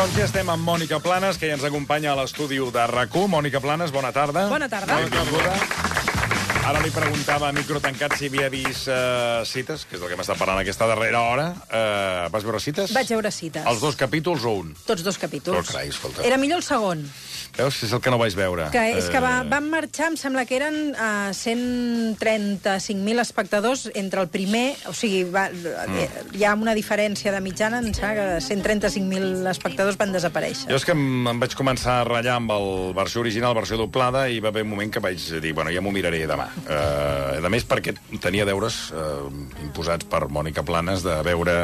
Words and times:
Doncs 0.00 0.14
ja 0.16 0.24
estem 0.24 0.48
amb 0.48 0.64
Mònica 0.64 0.96
Planes, 1.04 1.36
que 1.36 1.50
ja 1.50 1.58
ens 1.58 1.66
acompanya 1.68 2.14
a 2.14 2.16
l'estudi 2.22 2.56
de 2.72 2.86
rac 2.88 3.20
Mònica 3.34 3.60
Planes, 3.60 3.92
bona 3.92 4.14
tarda. 4.16 4.48
Bona 4.48 4.72
tarda. 4.72 4.96
Benvinguda. 4.96 5.89
Ara 6.70 6.84
li 6.84 6.92
preguntava 6.94 7.48
a 7.48 7.54
micro 7.56 7.80
tancat 7.82 8.12
si 8.14 8.28
havia 8.30 8.46
vist 8.46 8.86
uh, 8.86 9.40
cites, 9.42 9.82
que 9.90 9.96
és 9.96 10.02
del 10.04 10.12
que 10.12 10.14
m'està 10.20 10.36
parlant 10.38 10.60
aquesta 10.60 10.86
darrera 10.86 11.24
hora. 11.26 11.48
Uh, 11.66 12.28
vas 12.30 12.46
veure 12.46 12.60
cites? 12.62 12.92
Vaig 12.94 13.10
veure 13.10 13.32
cites. 13.34 13.66
Els 13.66 13.82
dos 13.82 13.98
capítols 13.98 14.46
o 14.46 14.52
un? 14.60 14.70
Tots 14.86 15.02
dos 15.02 15.18
capítols. 15.18 15.58
Oh, 15.58 15.66
carai, 15.66 15.90
escolta. 15.90 16.22
Era 16.22 16.38
millor 16.38 16.62
el 16.62 16.66
segon. 16.68 17.02
Veus? 17.56 17.80
És 17.82 17.90
el 17.90 17.98
que 18.04 18.12
no 18.14 18.20
vaig 18.20 18.36
veure. 18.38 18.68
Que 18.70 18.84
és 19.00 19.10
que 19.10 19.18
va, 19.18 19.40
Eh, 19.40 19.48
van 19.50 19.66
marxar, 19.70 20.10
em 20.10 20.16
sembla 20.20 20.44
que 20.46 20.56
eren 20.58 20.76
uh, 20.92 21.32
135.000 21.34 23.22
espectadors 23.22 23.88
entre 23.94 24.22
el 24.22 24.30
primer... 24.32 24.76
O 24.90 24.94
sigui, 24.96 25.24
va, 25.26 25.48
mm. 25.50 26.36
hi 26.38 26.46
ha 26.46 26.54
una 26.58 26.74
diferència 26.76 27.32
de 27.34 27.40
mitjana, 27.44 27.80
em 27.82 27.90
sembla 27.96 28.14
que 28.14 28.26
135.000 28.46 29.50
espectadors 29.50 29.98
van 30.00 30.14
desaparèixer. 30.14 30.70
Jo 30.70 30.78
és 30.78 30.86
que 30.86 30.94
em, 30.96 31.26
em 31.34 31.42
vaig 31.42 31.56
començar 31.58 32.00
a 32.00 32.06
ratllar 32.08 32.38
amb 32.40 32.54
el 32.54 32.68
versió 32.96 33.24
original, 33.24 33.56
versió 33.58 33.80
doblada, 33.80 34.28
i 34.30 34.40
va 34.42 34.54
haver 34.54 34.64
un 34.66 34.72
moment 34.74 34.94
que 34.94 35.02
vaig 35.02 35.18
dir, 35.42 35.54
bueno, 35.56 35.74
ja 35.74 35.82
m'ho 35.84 35.94
miraré 35.94 36.24
demà. 36.30 36.50
Uh, 36.66 37.40
a 37.40 37.50
més, 37.52 37.64
perquè 37.66 37.94
tenia 38.22 38.44
deures 38.48 38.76
uh, 38.92 39.28
imposats 39.64 40.06
per 40.10 40.26
Mònica 40.32 40.64
Planes 40.66 41.04
de 41.06 41.16
veure 41.26 41.54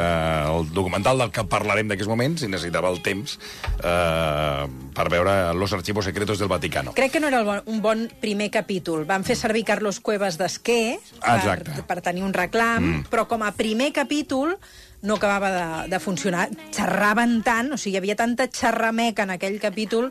el 0.47 0.71
documental 0.73 1.21
del 1.21 1.31
que 1.35 1.45
parlarem 1.47 1.91
d'aquests 1.91 2.11
moments 2.11 2.43
i 2.43 2.49
necessitava 2.51 2.91
el 2.93 2.99
temps 3.05 3.37
uh, 3.81 4.65
per 4.97 5.07
veure 5.13 5.37
Los 5.57 5.75
Archivos 5.77 6.09
Secretos 6.09 6.41
del 6.41 6.51
Vaticano. 6.51 6.95
Crec 6.97 7.15
que 7.15 7.21
no 7.23 7.29
era 7.31 7.43
bon, 7.47 7.61
un 7.69 7.83
bon 7.83 8.07
primer 8.21 8.49
capítol. 8.53 9.05
Van 9.07 9.27
fer 9.27 9.37
servir 9.39 9.63
Carlos 9.67 10.01
Cuevas 10.01 10.39
d'Esquer 10.39 10.97
per, 11.21 11.85
per 11.87 12.01
tenir 12.01 12.25
un 12.25 12.35
reclam, 12.35 12.83
mm. 12.83 13.07
però 13.13 13.27
com 13.29 13.45
a 13.45 13.53
primer 13.55 13.93
capítol 13.95 14.57
no 15.01 15.15
acabava 15.15 15.51
de, 15.51 15.89
de 15.93 15.99
funcionar. 16.01 16.47
Xerraven 16.73 17.41
tant, 17.45 17.71
o 17.73 17.77
sigui, 17.77 17.95
hi 17.97 18.01
havia 18.01 18.17
tanta 18.19 18.47
xerrameca 18.49 19.27
en 19.27 19.35
aquell 19.35 19.59
capítol 19.61 20.09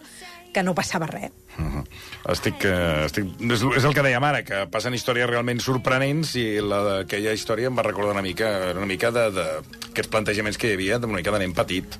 que 0.52 0.62
no 0.62 0.75
passava 0.75 1.06
res. 1.06 1.30
Uh 1.58 1.64
-huh. 1.64 1.84
Estic, 2.33 2.64
uh, 2.64 3.06
estic, 3.06 3.27
és, 3.41 3.62
és 3.77 3.84
el 3.84 3.94
que 3.94 4.02
dèiem 4.02 4.25
ara, 4.25 4.42
que 4.44 4.66
passen 4.70 4.94
històries 4.94 5.28
realment 5.28 5.61
sorprenents 5.61 6.34
i 6.36 6.61
la 6.61 6.83
d'aquella 6.83 7.33
història 7.33 7.69
em 7.69 7.77
va 7.77 7.83
recordar 7.83 8.12
una 8.12 8.22
mica, 8.22 8.72
una 8.77 8.86
mica 8.86 9.11
de, 9.11 9.30
de, 9.30 9.47
aquests 9.91 10.11
plantejaments 10.11 10.58
que 10.58 10.69
hi 10.69 10.72
havia, 10.74 10.98
una 10.98 11.19
mica 11.19 11.30
de 11.30 11.39
nen 11.39 11.55
petit. 11.55 11.98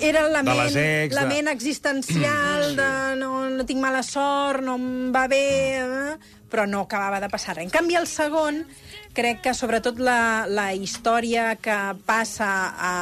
Era 0.00 0.28
la 0.28 0.42
ment, 0.42 0.76
ex, 0.76 1.14
la 1.14 1.24
de- 1.26 1.34
ment 1.34 1.48
existencial, 1.48 2.76
de 2.76 3.16
no, 3.16 3.48
no 3.50 3.64
tinc 3.66 3.80
mala 3.80 4.02
sort, 4.02 4.62
no 4.62 4.76
em 4.76 5.12
va 5.12 5.26
bé, 5.28 5.78
eh? 5.80 6.16
però 6.52 6.66
no 6.68 6.82
acabava 6.84 7.20
de 7.20 7.28
passar 7.32 7.56
res. 7.56 7.64
En 7.64 7.70
canvi, 7.70 7.96
el 7.96 8.06
segon, 8.06 8.66
crec 9.14 9.40
que 9.44 9.54
sobretot 9.54 9.98
la, 9.98 10.46
la 10.48 10.72
història 10.74 11.56
que 11.60 11.76
passa 12.06 12.50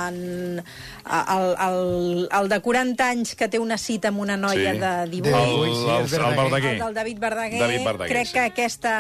en 0.09 0.61
el, 0.61 1.47
el, 1.67 2.29
el 2.31 2.49
de 2.53 2.59
40 2.61 3.07
anys 3.09 3.35
que 3.39 3.49
té 3.49 3.59
una 3.59 3.79
cita 3.79 4.11
amb 4.13 4.21
una 4.21 4.37
noia 4.37 4.75
Sí. 4.75 4.79
de 4.79 4.91
El, 5.05 5.11
18 5.11 5.61
Ui, 5.61 5.71
sí, 5.75 5.87
el, 5.89 6.05
és 6.05 6.13
el 6.13 6.19
Verdaguer. 6.21 6.37
Verdaguer. 6.37 6.73
el 6.75 6.79
del 6.85 6.95
David 6.95 7.19
Verdaguer, 7.19 7.61
David 7.61 7.85
Verdaguer, 7.87 8.13
crec 8.13 8.27
sí. 8.27 8.33
que 8.35 8.41
aquesta 8.51 8.95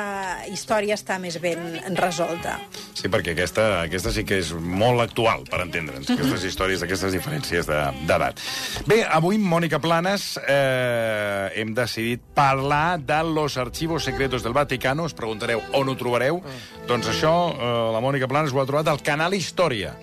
història 0.50 0.94
està 0.96 1.18
més 1.22 1.36
ben 1.42 1.60
resolta. 1.98 2.58
Sí, 2.94 3.08
perquè 3.12 3.34
aquesta, 3.36 3.82
aquesta 3.82 4.10
sí 4.14 4.24
que 4.24 4.38
és 4.40 4.52
molt 4.54 5.00
actual, 5.04 5.44
per 5.50 5.60
entendre'ns, 5.66 6.10
aquestes 6.10 6.44
històries, 6.48 6.82
aquestes 6.82 7.12
diferències 7.14 7.66
de- 7.68 8.06
d'edat. 8.08 8.40
Bé, 8.86 9.02
avui, 9.04 9.38
Mònica 9.38 9.78
Planes, 9.80 10.38
eh, 10.46 11.50
hem 11.60 11.74
decidit 11.74 12.20
parlar 12.34 12.98
de 13.00 13.22
los 13.24 13.56
archivos 13.56 14.04
secretos 14.04 14.42
del 14.42 14.52
Vaticano. 14.52 15.04
Us 15.04 15.14
preguntareu 15.14 15.60
on 15.72 15.88
ho 15.88 15.96
trobareu. 15.96 16.40
Doncs 16.88 16.99
això, 17.08 17.32
eh, 17.54 17.92
la 17.94 18.00
Mònica 18.00 18.28
Planes 18.28 18.52
ho 18.52 18.60
ha 18.60 18.66
trobat 18.66 18.88
al 18.88 19.02
canal 19.02 19.34
Història. 19.34 19.94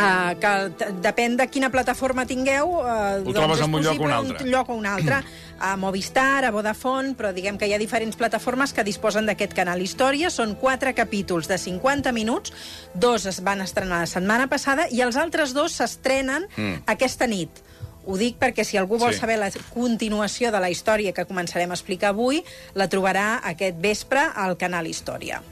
Uh, 0.00 0.32
que 0.40 0.92
depèn 1.04 1.34
de 1.36 1.44
quina 1.52 1.68
plataforma 1.68 2.24
tingueu... 2.24 2.70
Uh, 2.80 3.20
Ho 3.20 3.34
trobes 3.36 3.58
és 3.58 3.66
en 3.66 3.74
un 3.74 3.82
lloc 3.84 3.98
o 4.00 4.04
un 4.06 4.12
altre. 4.16 4.38
Un 4.46 4.48
lloc 4.50 4.70
o 4.72 4.76
un 4.78 4.86
altre. 4.86 5.18
A 5.60 5.74
Movistar, 5.76 6.46
a 6.48 6.50
Vodafone, 6.54 7.12
però 7.18 7.34
diguem 7.36 7.58
que 7.60 7.66
hi 7.68 7.74
ha 7.74 7.78
diferents 7.78 8.16
plataformes 8.16 8.72
que 8.72 8.80
disposen 8.82 9.26
d'aquest 9.28 9.52
canal 9.52 9.82
Història. 9.84 10.30
Són 10.32 10.54
quatre 10.56 10.94
capítols 10.96 11.50
de 11.50 11.58
50 11.60 12.14
minuts. 12.16 12.54
Dos 12.94 13.26
es 13.28 13.42
van 13.44 13.60
estrenar 13.60 13.98
la 14.00 14.08
setmana 14.08 14.46
passada 14.48 14.86
i 14.88 15.02
els 15.04 15.20
altres 15.20 15.52
dos 15.52 15.76
s'estrenen 15.76 16.48
Mm. 16.56 16.80
aquesta 16.86 17.26
nit. 17.28 17.60
Ho 18.06 18.16
dic 18.16 18.38
perquè 18.40 18.64
si 18.64 18.78
algú 18.80 18.96
vol 18.96 19.12
Sí. 19.12 19.18
saber 19.20 19.36
la 19.36 19.50
continuació 19.74 20.50
de 20.50 20.60
la 20.60 20.70
història 20.70 21.12
que 21.12 21.26
començarem 21.26 21.68
a 21.70 21.74
explicar 21.76 22.14
avui, 22.16 22.42
la 22.72 22.88
trobarà 22.88 23.42
aquest 23.44 23.76
vespre 23.76 24.24
al 24.34 24.56
canal 24.56 24.86
Història. 24.86 25.42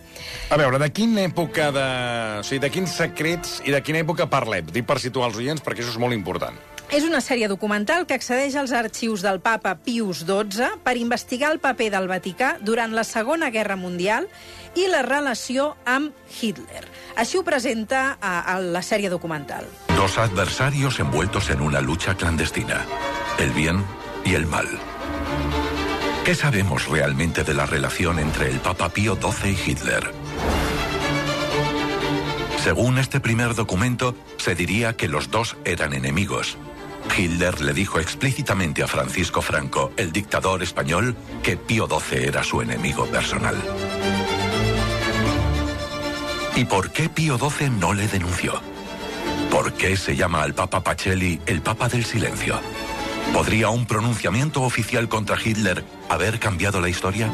A 0.50 0.56
veure, 0.60 0.80
de 0.80 0.90
quina 0.94 1.26
època 1.26 1.70
de... 1.74 1.86
O 2.40 2.46
sigui, 2.46 2.62
de 2.64 2.72
quins 2.72 2.96
secrets 3.02 3.58
i 3.66 3.74
de 3.74 3.82
quina 3.84 4.02
època 4.04 4.28
parlem? 4.30 4.70
Dic 4.72 4.88
per 4.88 4.98
situar 5.02 5.30
els 5.30 5.38
oients, 5.40 5.64
perquè 5.64 5.84
això 5.84 5.94
és 5.94 6.00
molt 6.00 6.16
important. 6.16 6.56
És 6.88 7.04
una 7.04 7.20
sèrie 7.20 7.50
documental 7.52 8.06
que 8.08 8.16
accedeix 8.16 8.54
als 8.56 8.72
arxius 8.72 9.20
del 9.20 9.42
papa 9.44 9.74
Pius 9.84 10.22
XII 10.24 10.80
per 10.84 10.96
investigar 10.96 11.50
el 11.52 11.60
paper 11.60 11.90
del 11.92 12.08
Vaticà 12.08 12.54
durant 12.64 12.96
la 12.96 13.04
Segona 13.04 13.50
Guerra 13.52 13.76
Mundial 13.76 14.24
i 14.72 14.88
la 14.88 15.02
relació 15.04 15.74
amb 15.84 16.16
Hitler. 16.32 16.86
Així 17.20 17.36
ho 17.36 17.44
presenta 17.44 18.16
a, 18.16 18.38
a 18.40 18.56
la 18.60 18.80
sèrie 18.80 19.12
documental. 19.12 19.68
Dos 19.98 20.16
adversarios 20.16 21.00
envueltos 21.04 21.50
en 21.50 21.60
una 21.60 21.82
lucha 21.84 22.16
clandestina, 22.16 22.86
el 23.38 23.50
bien 23.50 23.84
y 24.24 24.34
el 24.34 24.46
mal. 24.46 24.68
¿Qué 26.28 26.34
sabemos 26.34 26.86
realmente 26.88 27.42
de 27.42 27.54
la 27.54 27.64
relación 27.64 28.18
entre 28.18 28.50
el 28.50 28.60
Papa 28.60 28.90
Pío 28.90 29.16
XII 29.16 29.50
y 29.50 29.70
Hitler? 29.70 30.12
Según 32.62 32.98
este 32.98 33.18
primer 33.18 33.54
documento, 33.54 34.14
se 34.36 34.54
diría 34.54 34.94
que 34.94 35.08
los 35.08 35.30
dos 35.30 35.56
eran 35.64 35.94
enemigos. 35.94 36.58
Hitler 37.16 37.62
le 37.62 37.72
dijo 37.72 37.98
explícitamente 37.98 38.82
a 38.82 38.86
Francisco 38.86 39.40
Franco, 39.40 39.90
el 39.96 40.12
dictador 40.12 40.62
español, 40.62 41.16
que 41.42 41.56
Pío 41.56 41.88
XII 41.88 42.26
era 42.26 42.44
su 42.44 42.60
enemigo 42.60 43.06
personal. 43.06 43.56
¿Y 46.56 46.66
por 46.66 46.90
qué 46.90 47.08
Pío 47.08 47.38
XII 47.38 47.70
no 47.70 47.94
le 47.94 48.06
denunció? 48.06 48.60
¿Por 49.50 49.72
qué 49.72 49.96
se 49.96 50.14
llama 50.14 50.42
al 50.42 50.52
Papa 50.52 50.84
Pacelli 50.84 51.40
el 51.46 51.62
Papa 51.62 51.88
del 51.88 52.04
Silencio? 52.04 52.60
¿Podría 53.32 53.70
un 53.70 53.86
pronunciamiento 53.86 54.62
oficial 54.62 55.08
contra 55.08 55.36
Hitler 55.42 55.84
haber 56.08 56.38
cambiado 56.40 56.80
la 56.80 56.88
historia? 56.88 57.30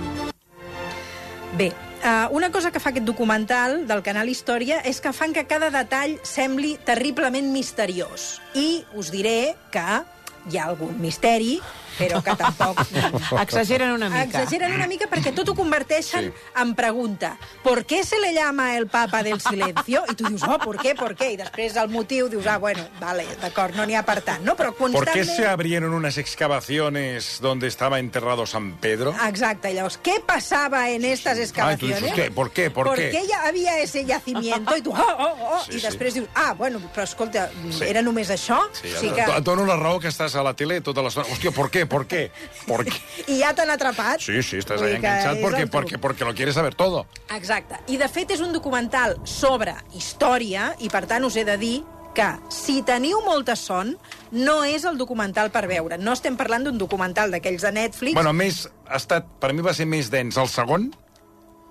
Bé, 1.56 1.72
uh, 2.04 2.34
una 2.34 2.50
cosa 2.50 2.72
que 2.72 2.80
fa 2.80 2.90
aquest 2.90 3.06
documental 3.06 3.86
del 3.86 4.02
canal 4.02 4.28
Història 4.28 4.80
és 4.82 4.98
que 5.00 5.14
fan 5.14 5.32
que 5.32 5.46
cada 5.46 5.70
detall 5.70 6.18
sembli 6.26 6.74
terriblement 6.84 7.52
misteriós. 7.54 8.42
I 8.58 8.82
us 8.98 9.12
diré 9.14 9.54
que 9.70 10.02
hi 10.50 10.58
ha 10.58 10.66
algun 10.66 10.98
misteri, 11.00 11.60
però 11.98 12.22
que 12.22 12.34
tampoc... 12.36 12.80
Exageren 13.44 13.92
una 13.92 14.08
mica. 14.10 14.24
Exageren 14.42 14.74
una 14.74 14.86
mica 14.86 15.08
perquè 15.10 15.32
tot 15.34 15.48
ho 15.48 15.54
converteixen 15.54 16.24
Sí. 16.24 16.30
sí. 16.30 16.60
en 16.62 16.74
pregunta. 16.74 17.36
¿Por 17.62 17.84
qué 17.84 18.04
se 18.04 18.18
le 18.20 18.32
llama 18.34 18.76
el 18.76 18.86
Papa 18.86 19.22
del 19.22 19.40
Silencio? 19.40 20.04
I 20.10 20.14
tu 20.14 20.24
dius, 20.28 20.42
oh, 20.44 20.58
¿por 20.58 20.78
qué, 20.80 20.94
por 20.94 21.14
qué? 21.16 21.32
I 21.32 21.36
després 21.36 21.76
el 21.76 21.88
motiu 21.88 22.28
dius, 22.28 22.46
ah, 22.46 22.58
bueno, 22.58 22.84
vale, 23.00 23.26
d'acord, 23.40 23.74
no 23.74 23.86
n'hi 23.86 23.94
ha 23.96 24.04
per 24.04 24.20
tant, 24.22 24.44
no? 24.44 24.54
Però 24.56 24.72
¿Por 24.72 24.90
qué 24.90 25.00
constantment... 25.00 25.36
se 25.36 25.46
abrieron 25.46 25.94
unas 25.94 26.18
excavaciones 26.18 27.38
donde 27.40 27.66
estaba 27.66 27.98
enterrado 27.98 28.46
San 28.46 28.76
Pedro? 28.78 29.14
Exacte, 29.28 29.72
llavors, 29.74 29.98
què 30.02 30.20
passava 30.24 30.88
en 30.90 31.04
estas 31.04 31.38
excavaciones? 31.38 32.00
dices, 32.00 32.14
¿qué? 32.14 32.30
¿Por 32.30 32.50
qué? 32.52 32.70
¿Por 32.70 32.94
qué? 32.94 33.10
qué 33.10 33.26
ya 33.26 33.46
había 33.46 33.78
ese 33.80 34.04
yacimiento? 34.04 34.76
I 34.76 34.82
tu, 34.82 34.90
oh, 34.92 34.96
oh, 35.18 35.36
oh, 35.40 35.60
Sí, 35.64 35.76
i 35.76 35.80
sí. 35.80 35.86
després 35.86 36.14
dius, 36.14 36.28
ah, 36.34 36.52
bueno, 36.54 36.80
però 36.94 37.04
escolta, 37.04 37.48
Sí. 37.70 37.84
era 37.86 38.02
només 38.02 38.30
això? 38.30 38.58
Sí, 38.72 38.88
o 38.92 39.00
sigui 39.00 39.14
que... 39.14 39.22
et 39.38 39.44
dono 39.44 39.64
la 39.66 39.76
raó 39.76 39.98
que 40.00 40.08
estàs 40.08 40.34
a 40.36 40.42
la 40.42 40.54
tele 40.54 40.80
tota 40.80 41.02
l'estona. 41.02 41.26
Hòstia, 41.28 41.50
¿por 41.52 41.70
qué? 41.70 41.83
¿Por 41.86 42.06
qué? 42.06 42.30
¿Por 42.66 42.84
qué? 42.84 42.92
I 43.28 43.40
ja 43.40 43.54
t'han 43.54 43.70
atrapat. 43.70 44.20
Sí, 44.20 44.42
sí, 44.42 44.58
que 44.58 44.74
és 44.74 45.40
porque, 45.40 45.62
el 45.62 45.70
truc. 45.70 45.70
porque, 45.70 45.98
porque 45.98 46.24
lo 46.24 46.34
quieres 46.34 46.54
saber 46.54 46.74
todo. 46.74 47.06
Exacte. 47.34 47.76
I, 47.86 47.96
de 47.96 48.08
fet, 48.08 48.30
és 48.30 48.40
un 48.40 48.52
documental 48.52 49.18
sobre 49.24 49.74
història, 49.94 50.74
i, 50.80 50.90
per 50.90 51.06
tant, 51.06 51.24
us 51.24 51.36
he 51.36 51.44
de 51.44 51.56
dir 51.60 51.82
que, 52.14 52.28
si 52.48 52.80
teniu 52.86 53.20
molta 53.26 53.56
son, 53.58 53.96
no 54.30 54.62
és 54.64 54.84
el 54.86 54.96
documental 54.98 55.50
per 55.50 55.66
veure. 55.66 55.98
No 55.98 56.14
estem 56.14 56.36
parlant 56.38 56.64
d'un 56.68 56.78
documental 56.78 57.32
d'aquells 57.34 57.64
de 57.66 57.72
Netflix. 57.74 58.14
Bueno, 58.14 58.32
més, 58.32 58.68
ha 58.86 59.00
estat, 59.00 59.26
per 59.42 59.52
mi 59.52 59.64
va 59.66 59.74
ser 59.74 59.86
més 59.90 60.10
dens 60.12 60.38
el 60.38 60.48
segon 60.48 60.92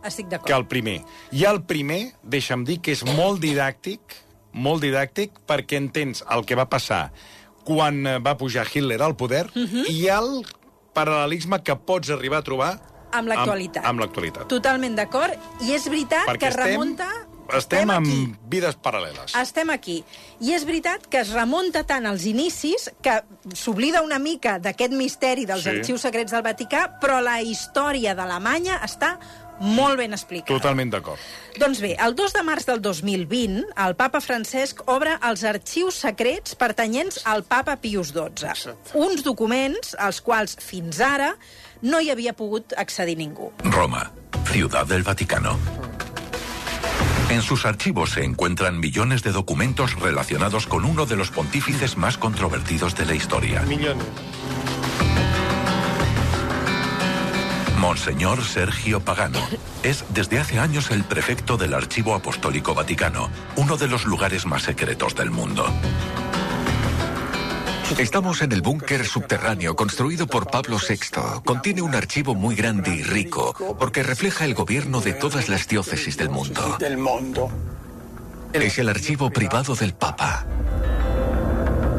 Estic 0.04 0.28
que 0.28 0.36
d'acord. 0.36 0.58
el 0.58 0.68
primer. 0.68 0.98
I 1.32 1.46
el 1.48 1.64
primer, 1.64 2.14
deixa'm 2.24 2.66
dir, 2.68 2.82
que 2.84 2.92
és 2.92 3.06
molt 3.08 3.40
didàctic, 3.40 4.02
molt 4.52 4.84
didàctic, 4.84 5.40
perquè 5.48 5.80
entens 5.80 6.26
el 6.30 6.44
que 6.46 6.60
va 6.60 6.68
passar 6.70 7.12
quan 7.64 8.06
eh, 8.08 8.20
va 8.20 8.38
pujar 8.38 8.68
Hitler 8.74 9.02
al 9.02 9.16
poder 9.16 9.48
Mhm. 9.56 9.86
i 9.90 10.08
el 10.08 10.44
paral·lelisme 10.94 11.62
que 11.64 11.76
pots 11.76 12.10
arribar 12.10 12.40
a 12.40 12.44
trobar 12.44 12.72
Amb 13.14 13.28
l'actualitat. 13.30 13.84
Amb, 13.84 13.90
amb 13.92 14.00
l'actualitat. 14.02 14.48
Totalment 14.50 14.96
d'acord. 14.98 15.34
I 15.62 15.74
és 15.76 15.84
veritat 15.88 16.26
Perquè 16.28 16.40
que 16.40 16.48
estem 16.48 16.66
remunta 16.72 17.08
estem 17.54 17.90
aquí. 17.92 18.14
amb 18.24 18.38
vides 18.50 18.76
paral·leles. 18.82 19.36
Estem 19.40 19.70
aquí. 19.70 20.04
I 20.42 20.54
és 20.54 20.66
veritat 20.66 21.06
que 21.08 21.20
es 21.20 21.30
remunta 21.32 21.84
tant 21.84 22.08
als 22.08 22.26
inicis 22.26 22.90
que 23.04 23.22
s'oblida 23.54 24.02
una 24.02 24.18
mica 24.18 24.58
d'aquest 24.60 24.94
misteri 24.94 25.46
dels 25.46 25.62
sí. 25.62 25.70
arxius 25.70 26.02
secrets 26.02 26.32
del 26.32 26.42
Vaticà, 26.42 26.98
però 27.00 27.22
la 27.22 27.42
història 27.42 28.16
d'Alemanya 28.16 28.80
està 28.84 29.20
molt 29.60 29.98
ben 29.98 30.14
explicada. 30.14 30.60
Totalment 30.60 30.92
d'acord. 30.94 31.20
Doncs 31.60 31.82
bé, 31.84 31.94
el 32.02 32.16
2 32.16 32.34
de 32.38 32.44
març 32.44 32.66
del 32.70 32.82
2020, 32.82 33.64
el 33.86 33.96
papa 34.00 34.22
Francesc 34.24 34.82
obre 34.92 35.18
els 35.22 35.44
arxius 35.44 36.00
secrets 36.06 36.56
pertanyents 36.56 37.22
al 37.30 37.44
papa 37.44 37.78
Pius 37.82 38.14
XII. 38.16 38.78
Uns 38.94 39.24
documents 39.24 39.96
als 40.00 40.22
quals 40.22 40.58
fins 40.60 41.00
ara 41.04 41.34
no 41.84 42.00
hi 42.00 42.12
havia 42.12 42.34
pogut 42.34 42.74
accedir 42.78 43.18
ningú. 43.20 43.52
Roma, 43.64 44.10
ciudad 44.52 44.88
del 44.88 45.04
Vaticano. 45.04 45.58
En 47.30 47.42
sus 47.42 47.66
archivos 47.66 48.12
se 48.12 48.24
encuentran 48.24 48.80
millones 48.80 49.24
de 49.24 49.32
documentos 49.32 50.00
relacionados 50.00 50.68
con 50.68 50.86
uno 50.86 51.06
de 51.06 51.16
los 51.16 51.32
pontífices 51.32 51.98
más 51.98 52.18
controvertidos 52.18 52.96
de 52.96 53.06
la 53.06 53.16
historia. 53.16 53.62
Millones. 53.64 54.06
Monseñor 57.84 58.42
Sergio 58.46 59.02
Pagano 59.02 59.46
es 59.84 60.06
desde 60.08 60.40
hace 60.40 60.58
años 60.58 60.90
el 60.90 61.04
prefecto 61.04 61.58
del 61.58 61.74
Archivo 61.74 62.16
Apostólico 62.16 62.74
Vaticano, 62.74 63.30
uno 63.58 63.76
de 63.76 63.90
los 63.90 64.06
lugares 64.06 64.46
más 64.46 64.64
secretos 64.64 65.16
del 65.16 65.32
mundo. 65.32 65.66
Estamos 67.98 68.42
en 68.42 68.54
el 68.54 68.62
búnker 68.62 69.06
subterráneo 69.06 69.76
construido 69.76 70.28
por 70.28 70.50
Pablo 70.50 70.78
VI. 70.78 71.42
Contiene 71.44 71.82
un 71.82 71.94
archivo 71.94 72.36
muy 72.36 72.56
grande 72.56 72.96
y 72.96 73.04
rico 73.04 73.54
porque 73.78 74.02
refleja 74.02 74.46
el 74.46 74.54
gobierno 74.54 75.02
de 75.02 75.12
todas 75.12 75.50
las 75.50 75.68
diócesis 75.68 76.16
del 76.16 76.30
mundo. 76.30 76.78
Del 76.80 76.98
mundo. 76.98 77.52
Es 78.54 78.80
el 78.80 78.88
archivo 78.88 79.30
privado 79.30 79.76
del 79.76 79.94
Papa. 79.94 80.46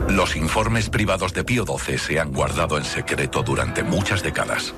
Los 0.09 0.35
informes 0.35 0.89
privados 0.89 1.35
de 1.35 1.45
Pío 1.45 1.67
XII 1.67 1.99
se 1.99 2.19
han 2.19 2.33
guardado 2.33 2.79
en 2.79 2.85
secreto 2.85 3.43
durante 3.43 3.83
muchas 3.83 4.23
décadas. 4.23 4.73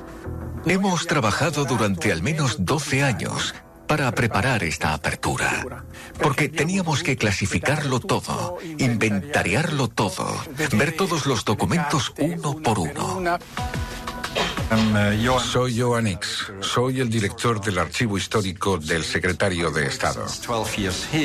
Hemos 0.69 1.07
trabajado 1.07 1.65
durante 1.65 2.11
al 2.11 2.21
menos 2.21 2.57
12 2.65 3.03
años 3.03 3.55
para 3.87 4.11
preparar 4.11 4.63
esta 4.63 4.93
apertura, 4.93 5.85
porque 6.21 6.49
teníamos 6.49 7.03
que 7.03 7.15
clasificarlo 7.15 8.01
todo, 8.01 8.57
inventariarlo 8.77 9.87
todo, 9.87 10.27
ver 10.73 10.95
todos 10.97 11.25
los 11.25 11.45
documentos 11.45 12.13
uno 12.17 12.57
por 12.61 12.79
uno. 12.79 13.39
Soy 15.39 15.79
Joan 15.79 16.07
X. 16.07 16.51
Soy 16.61 16.99
el 16.99 17.09
director 17.09 17.61
del 17.61 17.79
archivo 17.79 18.17
histórico 18.17 18.77
del 18.77 19.03
secretario 19.03 19.71
de 19.71 19.87
Estado. 19.87 20.25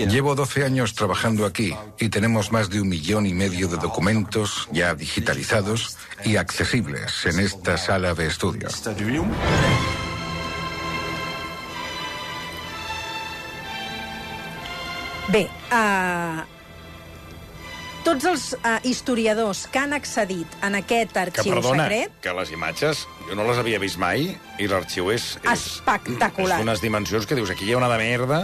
Llevo 0.08 0.34
12 0.34 0.64
años 0.64 0.94
trabajando 0.94 1.44
aquí 1.44 1.74
y 1.98 2.08
tenemos 2.08 2.52
más 2.52 2.70
de 2.70 2.80
un 2.80 2.88
millón 2.88 3.26
y 3.26 3.34
medio 3.34 3.68
de 3.68 3.76
documentos 3.78 4.68
ya 4.72 4.94
digitalizados 4.94 5.96
y 6.24 6.36
accesibles 6.36 7.26
en 7.26 7.40
esta 7.40 7.76
sala 7.76 8.14
de 8.14 8.26
estudio. 8.26 8.68
Bé, 15.28 15.48
uh, 15.70 16.51
tots 18.04 18.24
els 18.28 18.44
uh, 18.58 18.78
historiadors 18.88 19.66
que 19.72 19.78
han 19.78 19.92
accedit 19.96 20.46
en 20.66 20.74
aquest 20.78 21.12
Que, 21.12 21.20
arxiu 21.26 21.54
perdona, 21.54 21.84
secret... 21.88 22.16
que 22.24 22.32
les 22.36 22.50
imatges 22.54 23.04
jo 23.28 23.36
no 23.38 23.44
les 23.48 23.58
havia 23.60 23.78
vist 23.82 23.98
mai 24.02 24.28
i 24.58 24.66
l'arxiu 24.70 25.10
és... 25.14 25.36
és 25.42 25.52
Espectacular. 25.52 26.58
És 26.58 26.64
d'unes 26.64 26.82
dimensions 26.82 27.26
que 27.26 27.38
dius, 27.38 27.50
aquí 27.54 27.68
hi 27.68 27.72
ha 27.76 27.80
una 27.82 27.90
de 27.92 27.98
merda... 28.02 28.42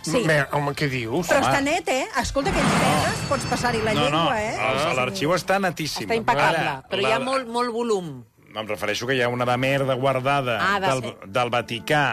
Sí. 0.00 0.22
Bé, 0.24 0.38
home, 0.56 0.72
què 0.72 0.86
dius? 0.88 1.26
Però 1.28 1.42
Home. 1.42 1.50
està 1.50 1.60
net, 1.60 1.88
eh? 1.92 2.06
Escolta, 2.16 2.48
que 2.54 2.60
ens 2.62 2.76
pegues, 2.80 3.18
pots 3.28 3.44
passar-hi 3.50 3.82
la 3.84 3.92
no, 3.92 4.06
no, 4.08 4.22
llengua, 4.22 4.38
eh? 4.40 4.54
el- 4.88 4.96
l'arxiu 4.96 5.34
està 5.36 5.58
netíssim. 5.60 6.06
Està 6.08 6.16
impecable, 6.16 6.62
Ara, 6.62 6.76
però 6.88 7.02
hi 7.04 7.10
ha 7.12 7.18
la- 7.18 7.24
molt, 7.26 7.50
molt 7.52 7.68
volum. 7.74 8.06
Em 8.54 8.70
refereixo 8.70 9.04
que 9.10 9.12
hi 9.18 9.20
ha 9.20 9.28
una 9.28 9.44
de 9.44 9.56
merda 9.60 9.92
guardada 10.00 10.56
Ah, 10.62 10.78
de 10.80 10.86
del, 10.88 11.02
ser- 11.04 11.28
del 11.36 11.50
Vaticà 11.52 12.04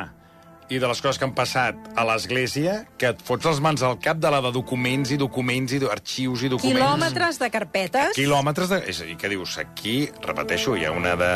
i 0.72 0.80
de 0.80 0.88
les 0.88 1.02
coses 1.04 1.20
que 1.20 1.26
han 1.28 1.34
passat 1.36 1.76
a 2.00 2.06
l'Església 2.08 2.78
que 3.00 3.10
et 3.12 3.22
fots 3.28 3.44
les 3.50 3.60
mans 3.64 3.82
al 3.84 3.98
cap 4.00 4.20
de 4.24 4.30
la 4.32 4.40
de 4.46 4.54
documents 4.56 5.12
i 5.12 5.18
documents 5.20 5.74
i 5.76 5.82
arxius 5.84 6.46
i 6.48 6.52
documents. 6.52 6.78
Quilòmetres 6.80 7.40
de 7.42 7.50
carpetes. 7.52 8.14
Quilòmetres 8.16 8.72
de... 8.72 8.80
És 8.92 9.02
a 9.04 9.08
dir, 9.10 9.18
que 9.20 9.32
dius, 9.32 9.58
aquí, 9.60 9.96
repeteixo, 10.24 10.78
hi 10.80 10.86
ha 10.88 10.94
una 10.96 11.18
de... 11.20 11.32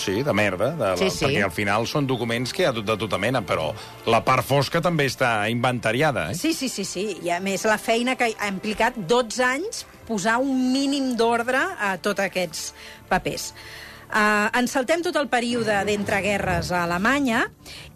Sí, 0.00 0.22
de 0.24 0.32
merda, 0.36 0.70
de, 0.78 0.94
Sí, 1.02 1.10
sí. 1.12 1.26
perquè 1.26 1.44
al 1.44 1.52
final 1.52 1.84
són 1.90 2.08
documents 2.08 2.54
que 2.56 2.64
hi 2.64 2.70
ha 2.70 2.72
tot 2.76 2.88
de 2.88 2.96
tota 3.04 3.20
mena, 3.20 3.44
però 3.44 3.68
la 4.08 4.22
part 4.24 4.46
fosca 4.48 4.80
també 4.80 5.10
està 5.10 5.34
inventariada, 5.52 6.30
eh? 6.32 6.38
Sí, 6.40 6.54
sí, 6.56 6.70
sí, 6.72 6.86
sí. 6.88 7.06
I 7.20 7.34
a 7.36 7.40
més 7.44 7.66
la 7.68 7.76
feina 7.78 8.16
que 8.16 8.32
ha 8.32 8.48
implicat 8.48 8.96
12 8.96 9.44
anys 9.44 9.84
posar 10.08 10.38
un 10.40 10.72
mínim 10.72 11.12
d'ordre 11.20 11.60
a 11.60 11.92
tots 12.02 12.24
aquests 12.24 12.70
papers. 13.12 13.50
Uh, 14.10 14.48
ens 14.58 14.72
saltem 14.74 15.04
tot 15.06 15.14
el 15.20 15.28
període 15.30 15.76
d'entreguerres 15.86 16.72
a 16.74 16.80
Alemanya 16.82 17.44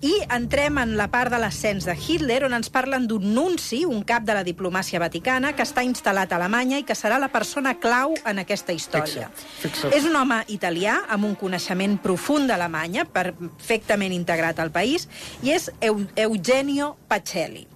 i 0.06 0.12
entrem 0.30 0.78
en 0.78 0.92
la 0.94 1.08
part 1.10 1.32
de 1.32 1.40
l'ascens 1.42 1.88
de 1.88 1.96
Hitler, 1.98 2.44
on 2.46 2.54
ens 2.54 2.70
parlen 2.70 3.08
d'un 3.10 3.24
nunci, 3.34 3.80
un 3.82 4.04
cap 4.06 4.22
de 4.22 4.36
la 4.36 4.44
diplomàcia 4.46 5.00
vaticana, 5.02 5.56
que 5.58 5.66
està 5.66 5.82
instal·lat 5.82 6.30
a 6.30 6.38
Alemanya 6.38 6.78
i 6.78 6.86
que 6.86 6.94
serà 6.94 7.18
la 7.18 7.32
persona 7.34 7.74
clau 7.82 8.14
en 8.22 8.38
aquesta 8.44 8.72
història. 8.72 9.26
fixa't. 9.34 9.90
És 9.90 10.06
un 10.06 10.14
home 10.14 10.38
italià 10.54 11.00
amb 11.08 11.26
un 11.26 11.34
coneixement 11.34 11.98
profund 11.98 12.46
d'Alemanya, 12.46 13.08
perfectament 13.10 14.14
integrat 14.14 14.62
al 14.62 14.70
país, 14.70 15.08
i 15.42 15.50
és 15.50 15.72
Eu 15.80 16.04
Eugenio 16.14 16.94
Pacelli. 17.08 17.66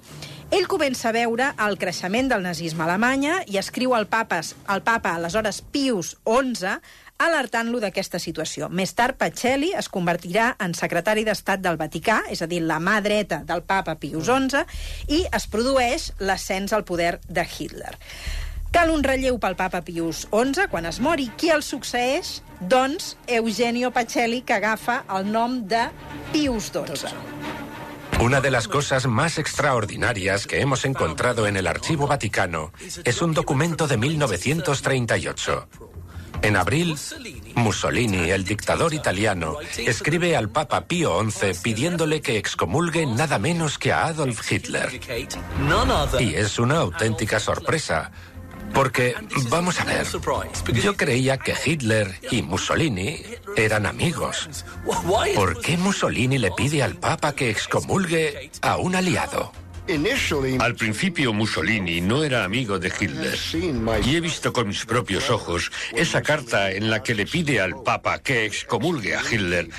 Ell 0.48 0.64
comença 0.64 1.10
a 1.10 1.12
veure 1.12 1.50
el 1.60 1.74
creixement 1.76 2.30
del 2.30 2.40
nazisme 2.46 2.80
a 2.80 2.86
Alemanya 2.86 3.42
i 3.52 3.58
escriu 3.60 3.92
al, 3.92 4.06
papes, 4.08 4.54
al 4.64 4.80
papa, 4.80 5.12
aleshores 5.18 5.58
Pius 5.60 6.14
XI, 6.24 6.78
alertant-lo 7.18 7.80
d'aquesta 7.82 8.20
situació. 8.22 8.68
Més 8.70 8.94
tard, 8.94 9.18
Pacelli 9.18 9.72
es 9.76 9.90
convertirà 9.92 10.52
en 10.62 10.74
secretari 10.74 11.24
d'Estat 11.26 11.62
del 11.64 11.78
Vaticà, 11.80 12.22
és 12.30 12.42
a 12.42 12.48
dir, 12.50 12.62
la 12.62 12.78
mà 12.78 13.00
dreta 13.04 13.42
del 13.46 13.64
papa 13.66 13.98
Pius 13.98 14.30
XI, 14.30 14.64
i 15.08 15.24
es 15.34 15.48
produeix 15.50 16.12
l'ascens 16.20 16.72
al 16.72 16.86
poder 16.88 17.18
de 17.28 17.44
Hitler. 17.44 17.96
Cal 18.70 18.90
un 18.92 19.02
relleu 19.02 19.38
pel 19.40 19.56
papa 19.56 19.80
Pius 19.82 20.26
XI 20.28 20.68
quan 20.70 20.86
es 20.86 21.00
mori. 21.00 21.30
Qui 21.40 21.50
el 21.50 21.64
succeeix? 21.64 22.42
Doncs 22.60 23.16
Eugenio 23.26 23.90
Pacelli, 23.94 24.42
que 24.42 24.58
agafa 24.58 25.04
el 25.16 25.30
nom 25.32 25.62
de 25.68 25.86
Pius 26.32 26.70
XII. 26.74 27.14
Una 28.20 28.40
de 28.40 28.50
las 28.50 28.66
cosas 28.66 29.06
más 29.06 29.38
extraordinarias 29.38 30.46
que 30.46 30.60
hemos 30.60 30.84
encontrado 30.84 31.46
en 31.46 31.56
el 31.56 31.68
Archivo 31.68 32.08
Vaticano 32.08 32.72
es 33.04 33.22
un 33.22 33.32
documento 33.32 33.86
de 33.86 33.96
1938. 33.96 35.68
En 36.42 36.56
abril, 36.56 36.96
Mussolini, 37.54 38.30
el 38.30 38.44
dictador 38.44 38.94
italiano, 38.94 39.56
escribe 39.76 40.36
al 40.36 40.48
Papa 40.48 40.86
Pío 40.86 41.18
XI 41.28 41.52
pidiéndole 41.62 42.20
que 42.20 42.38
excomulgue 42.38 43.06
nada 43.06 43.38
menos 43.38 43.78
que 43.78 43.92
a 43.92 44.06
Adolf 44.06 44.50
Hitler. 44.50 45.00
Y 46.20 46.34
es 46.34 46.58
una 46.58 46.78
auténtica 46.78 47.40
sorpresa. 47.40 48.10
Porque, 48.74 49.14
vamos 49.48 49.80
a 49.80 49.84
ver, 49.84 50.06
yo 50.74 50.96
creía 50.96 51.38
que 51.38 51.54
Hitler 51.64 52.18
y 52.30 52.42
Mussolini 52.42 53.22
eran 53.56 53.86
amigos. 53.86 54.48
¿Por 55.34 55.60
qué 55.60 55.76
Mussolini 55.78 56.38
le 56.38 56.50
pide 56.52 56.82
al 56.82 56.94
Papa 56.94 57.34
que 57.34 57.50
excomulgue 57.50 58.50
a 58.60 58.76
un 58.76 58.94
aliado? 58.94 59.52
Al 60.60 60.74
principio 60.74 61.32
Mussolini 61.32 62.00
no 62.00 62.22
era 62.22 62.44
amigo 62.44 62.78
de 62.78 62.88
Hitler. 62.88 63.38
Y 64.04 64.16
he 64.16 64.20
visto 64.20 64.52
con 64.52 64.68
mis 64.68 64.84
propios 64.84 65.30
ojos 65.30 65.70
esa 65.94 66.22
carta 66.22 66.70
en 66.70 66.90
la 66.90 67.02
que 67.02 67.14
le 67.14 67.26
pide 67.26 67.60
al 67.60 67.82
Papa 67.82 68.18
que 68.18 68.44
excomulgue 68.44 69.16
a 69.16 69.22
Hitler, 69.22 69.70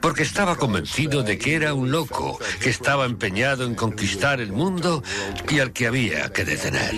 porque 0.00 0.22
estaba 0.22 0.56
convencido 0.56 1.22
de 1.22 1.38
que 1.38 1.54
era 1.54 1.74
un 1.74 1.90
loco, 1.90 2.38
que 2.60 2.70
estaba 2.70 3.04
empeñado 3.06 3.64
en 3.64 3.74
conquistar 3.74 4.40
el 4.40 4.52
mundo 4.52 5.02
y 5.48 5.60
al 5.60 5.72
que 5.72 5.86
había 5.86 6.32
que 6.32 6.44
detener. 6.44 6.92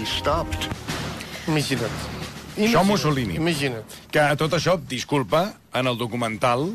Això 2.57 2.85
Mussolini. 2.87 3.35
Imagina't. 3.35 3.97
Que 4.15 4.21
a 4.23 4.37
tot 4.39 4.53
això, 4.55 4.77
disculpa, 4.79 5.57
en 5.75 5.91
el 5.91 5.99
documental 5.99 6.69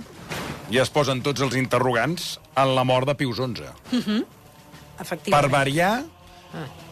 ja 0.69 0.84
es 0.84 0.91
posen 0.91 1.24
tots 1.24 1.41
els 1.41 1.55
interrogants 1.55 2.34
en 2.60 2.74
la 2.75 2.84
mort 2.84 3.08
de 3.08 3.15
Pius 3.15 3.39
XI. 3.39 3.72
Per 5.29 5.50
variar, 5.50 6.03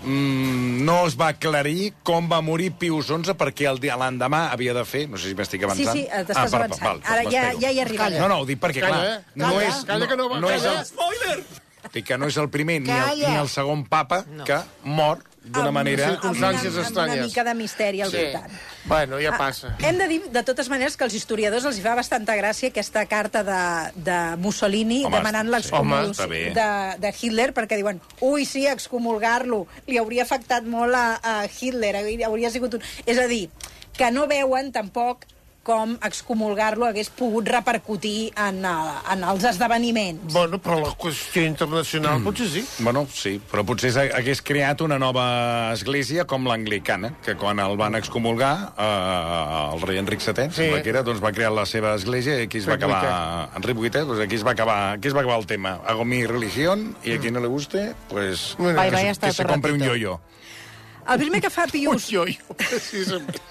mm, 0.04 0.84
no 0.86 1.06
es 1.08 1.16
va 1.20 1.30
aclarir 1.34 1.94
com 2.04 2.30
va 2.32 2.40
morir 2.42 2.72
Pius 2.78 3.08
XI 3.10 3.34
perquè 3.38 3.68
el 3.70 3.80
dia- 3.84 3.98
l'endemà 3.98 4.50
havia 4.52 4.74
de 4.74 4.86
fer... 4.86 5.08
No 5.10 5.18
sé 5.18 5.30
si 5.30 5.36
m'estic 5.36 5.62
Sí, 5.62 5.66
avançant. 5.66 5.94
sí, 5.98 6.04
eh, 6.10 6.24
t'estàs 6.26 6.52
per- 6.52 6.62
avançant. 6.64 6.84
val, 6.88 7.02
Ara 7.04 7.24
ja, 7.32 7.54
ja 7.60 7.72
hi 7.72 7.80
arribarem. 7.80 8.20
No, 8.22 8.28
no, 8.28 8.38
ho 8.42 8.46
dic 8.46 8.60
perquè, 8.60 8.82
Calla, 8.82 8.96
clar, 8.96 9.06
eh? 9.08 9.24
no 9.36 9.46
Calla, 9.48 9.64
és... 9.68 9.86
calla, 9.86 10.08
que 10.08 10.16
no 10.18 10.30
va- 10.30 10.40
no 10.40 10.50
és 10.52 10.62
calla. 10.62 10.82
el, 10.82 11.46
Dic 11.94 12.06
que 12.06 12.18
no 12.18 12.28
és 12.28 12.36
el 12.38 12.50
primer 12.50 12.82
ni 12.82 12.90
el, 12.92 13.04
Calla. 13.04 13.30
ni 13.30 13.36
el 13.38 13.48
segon 13.50 13.86
papa 13.86 14.26
No. 14.30 14.44
que 14.44 14.58
mor 14.84 15.24
d'una 15.50 15.72
manera... 15.72 16.10
circumstàncies 16.12 16.68
amb 16.68 16.78
una, 16.78 16.82
amb 16.82 16.88
estranyes. 16.88 17.18
una 17.18 17.26
mica 17.28 17.44
de 17.44 17.54
misteri 17.54 18.02
al 18.02 18.12
Sí. 18.12 18.18
voltant. 18.24 18.52
Bueno, 18.86 19.20
ja 19.20 19.34
Ah, 19.34 19.38
passa. 19.38 19.76
Hem 19.80 19.98
de 19.98 20.08
dir, 20.08 20.22
de 20.32 20.44
totes 20.44 20.70
maneres, 20.70 20.96
que 20.98 21.04
als 21.04 21.14
historiadors 21.14 21.66
els 21.66 21.78
hi 21.78 21.82
fa 21.82 21.96
bastanta 21.96 22.36
gràcia 22.40 22.70
aquesta 22.70 23.06
carta 23.06 23.44
de, 23.44 23.92
de 24.02 24.20
Mussolini 24.38 25.04
Home, 25.06 25.16
demanant 25.18 25.48
sí. 25.64 25.72
està 26.16 26.28
bé. 26.28 26.44
de, 26.56 26.68
de 27.04 27.14
Hitler, 27.22 27.54
perquè 27.54 27.76
diuen, 27.78 28.00
ui, 28.22 28.46
sí, 28.46 28.66
excomulgar-lo, 28.68 29.66
li 29.88 29.98
hauria 29.98 30.24
afectat 30.24 30.64
molt 30.64 30.96
a, 30.96 31.20
a 31.24 31.46
Hitler, 31.48 31.96
hauria 32.26 32.52
sigut 32.52 32.74
un... 32.80 32.82
És 33.06 33.18
a 33.20 33.28
dir, 33.28 33.50
que 33.98 34.12
no 34.12 34.28
veuen 34.28 34.72
tampoc 34.72 35.26
com 35.68 35.98
excomulgar-lo 36.08 36.88
hagués 36.88 37.10
pogut 37.12 37.50
repercutir 37.52 38.32
en, 38.40 38.62
uh, 38.64 39.02
en 39.12 39.26
els 39.28 39.44
esdeveniments. 39.50 40.32
Bueno, 40.32 40.62
però 40.64 40.78
la 40.80 40.94
qüestió 40.96 41.44
internacional 41.44 42.22
mm. 42.22 42.28
potser 42.30 42.48
sí. 42.54 42.64
Bueno, 42.86 43.04
sí, 43.12 43.36
però 43.52 43.66
potser 43.68 43.92
hagués 44.16 44.42
creat 44.46 44.84
una 44.86 44.96
nova 45.02 45.26
església 45.76 46.24
com 46.30 46.48
l'anglicana, 46.48 47.12
que 47.26 47.36
quan 47.40 47.60
el 47.60 47.76
van 47.80 47.98
excomulgar, 48.00 48.54
eh, 48.78 49.74
el 49.76 49.84
rei 49.84 50.00
Enric 50.00 50.24
VII, 50.24 50.48
Sí. 50.56 50.70
que 50.84 50.90
era, 50.94 51.04
doncs 51.04 51.20
va 51.24 51.34
crear 51.36 51.52
la 51.52 51.66
seva 51.68 51.94
església 52.00 52.38
i 52.40 52.48
aquí 52.48 52.62
es 52.62 52.70
va 52.70 52.78
Enric 52.78 52.88
acabar... 52.88 53.50
Enric 53.60 53.84
VIII, 53.84 54.06
doncs 54.08 54.24
aquí 54.24 54.40
es 54.40 54.48
va 54.48 54.56
acabar, 54.56 54.80
aquí 54.96 55.12
es 55.12 55.16
va 55.16 55.26
acabar 55.26 55.40
el 55.40 55.48
tema. 55.48 55.80
Hago 55.86 56.06
mi 56.06 56.26
religión 56.26 56.96
y 57.04 57.12
a 57.14 57.20
quien 57.20 57.34
no 57.34 57.42
le 57.42 57.48
guste, 57.48 57.94
pues 58.10 58.56
Bueno, 58.58 58.82
que, 58.82 58.90
se- 58.90 59.10
hasta 59.10 59.28
que 59.28 59.34
se 59.34 59.46
compre 59.46 59.74
un 59.74 59.84
yo-yo. 59.84 60.22
El 61.08 61.20
primer 61.20 61.42
que 61.42 61.50
fa 61.50 61.68
Pius... 61.72 62.08
Jo, 62.12 62.26
jo, 62.26 62.56
precisament. 62.56 63.36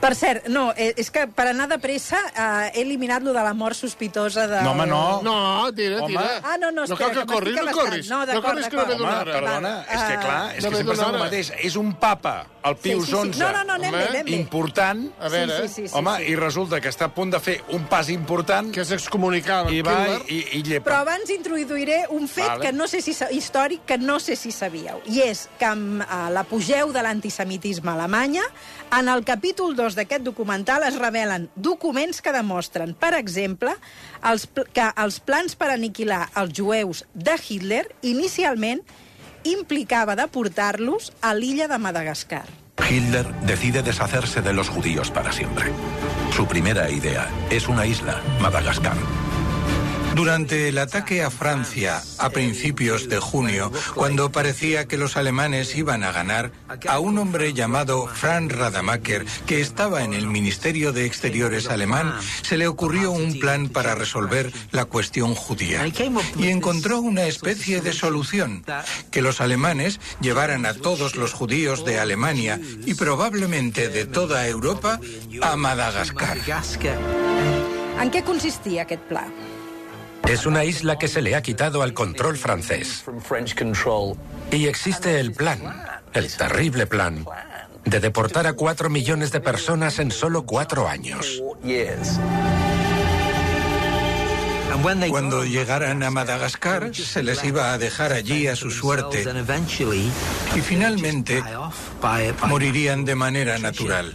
Per 0.00 0.12
cert, 0.14 0.46
no, 0.52 0.72
eh, 0.76 0.92
és 1.00 1.08
que 1.10 1.24
per 1.32 1.46
anar 1.48 1.66
de 1.70 1.78
pressa 1.80 2.18
eh, 2.28 2.70
he 2.74 2.82
eliminat 2.82 3.22
lo 3.24 3.32
de 3.32 3.42
la 3.42 3.54
mort 3.56 3.74
sospitosa 3.78 4.46
de... 4.46 4.60
No, 4.62 4.72
home, 4.74 4.86
no. 4.86 5.20
No, 5.24 5.36
tira, 5.74 6.02
Home. 6.02 6.12
tira. 6.12 6.40
Ah, 6.44 6.56
no, 6.60 6.70
no, 6.70 6.84
no 6.84 6.84
espera, 6.84 6.98
cal 6.98 7.14
que 7.14 7.20
que 7.26 7.32
corris, 7.32 7.56
no 7.56 7.72
corris. 7.72 8.10
No, 8.10 8.18
no 8.20 8.26
d'acord, 8.26 8.44
corris 8.50 8.68
que 8.68 8.76
no 8.76 8.84
ve 8.84 8.92
d'acord. 8.92 8.98
d'una 8.98 9.10
Home, 9.10 9.20
hora. 9.22 9.32
perdona, 9.40 9.72
és 9.88 10.02
que 10.02 10.12
eh, 10.14 10.18
clar, 10.20 10.42
és 10.56 10.64
no 10.64 10.70
que 10.70 10.76
sempre 10.82 10.96
d'una 11.00 11.08
el 11.16 11.24
mateix. 11.24 11.52
És 11.70 11.76
un 11.80 11.94
papa, 12.02 12.34
el 12.66 12.76
Pius 12.76 13.06
sí, 13.06 13.10
sí, 13.12 13.16
sí. 13.22 13.32
XI, 13.32 13.40
No, 13.40 13.52
no, 13.52 13.64
no, 13.64 13.72
anem 13.80 13.92
bé, 13.96 14.04
anem 14.10 14.24
bé. 14.26 14.36
important, 14.36 15.06
A 15.20 15.28
veure, 15.32 15.56
Sí, 15.62 15.68
sí, 15.68 15.74
sí, 15.82 15.88
sí, 15.88 15.94
home, 15.98 16.16
sí. 16.18 16.30
i 16.32 16.36
resulta 16.36 16.80
que 16.80 16.88
està 16.92 17.06
a 17.08 17.14
punt 17.14 17.30
de 17.32 17.40
fer 17.40 17.56
un 17.72 17.84
pas 17.88 18.08
important 18.12 18.70
que 18.74 18.84
s'excomunicava 18.84 19.70
i 19.72 19.80
va 19.86 19.96
i, 20.28 20.42
i 20.58 20.62
llepa. 20.62 20.90
Però 20.90 21.00
abans 21.06 21.30
introduiré 21.30 22.02
un 22.10 22.28
fet 22.28 22.44
Vale. 22.48 22.66
que 22.66 22.72
no 22.72 22.86
sé 22.86 23.00
si 23.00 23.14
històric 23.32 23.86
que 23.86 23.96
no 23.98 24.18
sé 24.20 24.36
si 24.36 24.52
sabíeu. 24.52 25.00
I 25.06 25.22
és 25.30 25.46
que 25.58 25.64
amb 25.70 26.02
eh, 26.02 26.22
l'apogeu 26.34 26.92
de 26.92 27.02
l'antisemitisme 27.02 27.90
a 27.90 27.94
Alemanya, 27.94 28.42
en 28.98 29.08
el 29.08 29.24
capítol 29.24 29.74
2 29.76 29.85
d'aquest 29.94 30.24
documental 30.26 30.82
es 30.88 30.98
revelen 30.98 31.46
documents 31.54 32.22
que 32.24 32.34
demostren, 32.34 32.94
per 32.98 33.14
exemple, 33.14 33.76
els, 34.26 34.48
que 34.74 34.90
els 34.96 35.20
plans 35.20 35.54
per 35.54 35.70
aniquilar 35.70 36.24
els 36.34 36.56
jueus 36.56 37.04
de 37.14 37.36
Hitler 37.38 37.84
inicialment 38.02 38.82
implicava 39.46 40.16
deportar-los 40.18 41.12
a 41.22 41.34
l'illa 41.34 41.68
de 41.70 41.78
Madagascar. 41.78 42.46
Hitler 42.88 43.26
decide 43.46 43.82
deshacerse 43.82 44.42
de 44.42 44.52
los 44.52 44.68
judíos 44.68 45.10
para 45.10 45.32
siempre. 45.32 45.70
Su 46.34 46.46
primera 46.46 46.90
idea 46.90 47.28
es 47.50 47.68
una 47.68 47.86
isla, 47.86 48.20
Madagascar. 48.40 48.96
Durante 50.16 50.68
el 50.68 50.78
ataque 50.78 51.22
a 51.22 51.30
Francia 51.30 52.02
a 52.16 52.30
principios 52.30 53.06
de 53.06 53.18
junio, 53.18 53.70
cuando 53.94 54.32
parecía 54.32 54.88
que 54.88 54.96
los 54.96 55.18
alemanes 55.18 55.76
iban 55.76 56.02
a 56.04 56.10
ganar, 56.10 56.52
a 56.88 56.98
un 57.00 57.18
hombre 57.18 57.52
llamado 57.52 58.06
Franz 58.06 58.50
Rademacher, 58.50 59.26
que 59.46 59.60
estaba 59.60 60.04
en 60.04 60.14
el 60.14 60.26
Ministerio 60.26 60.94
de 60.94 61.04
Exteriores 61.04 61.68
alemán, 61.68 62.14
se 62.40 62.56
le 62.56 62.66
ocurrió 62.66 63.10
un 63.10 63.38
plan 63.38 63.68
para 63.68 63.94
resolver 63.94 64.50
la 64.70 64.86
cuestión 64.86 65.34
judía. 65.34 65.86
Y 66.38 66.48
encontró 66.48 67.00
una 67.00 67.24
especie 67.26 67.82
de 67.82 67.92
solución, 67.92 68.64
que 69.10 69.20
los 69.20 69.42
alemanes 69.42 70.00
llevaran 70.22 70.64
a 70.64 70.72
todos 70.72 71.16
los 71.16 71.34
judíos 71.34 71.84
de 71.84 71.98
Alemania 71.98 72.58
y 72.86 72.94
probablemente 72.94 73.90
de 73.90 74.06
toda 74.06 74.48
Europa 74.48 74.98
a 75.42 75.56
Madagascar. 75.56 76.38
En 77.96 78.10
què 78.12 78.20
consistia 78.24 78.84
aquest 78.84 79.04
pla? 79.08 79.22
Es 80.28 80.44
una 80.44 80.64
isla 80.64 80.98
que 80.98 81.08
se 81.08 81.22
le 81.22 81.36
ha 81.36 81.42
quitado 81.42 81.82
al 81.82 81.94
control 81.94 82.36
francés. 82.36 83.04
Y 84.50 84.66
existe 84.66 85.20
el 85.20 85.32
plan, 85.32 85.60
el 86.12 86.36
terrible 86.36 86.86
plan, 86.86 87.24
de 87.84 88.00
deportar 88.00 88.46
a 88.46 88.54
cuatro 88.54 88.90
millones 88.90 89.30
de 89.30 89.40
personas 89.40 89.98
en 89.98 90.10
solo 90.10 90.44
cuatro 90.44 90.88
años. 90.88 91.42
Cuando 95.08 95.44
llegaran 95.44 96.02
a 96.02 96.10
Madagascar, 96.10 96.94
se 96.94 97.22
les 97.22 97.42
iba 97.44 97.72
a 97.72 97.78
dejar 97.78 98.12
allí 98.12 98.46
a 98.48 98.56
su 98.56 98.70
suerte 98.70 99.24
y 100.54 100.60
finalmente 100.60 101.42
morirían 102.46 103.04
de 103.04 103.14
manera 103.14 103.58
natural. 103.58 104.14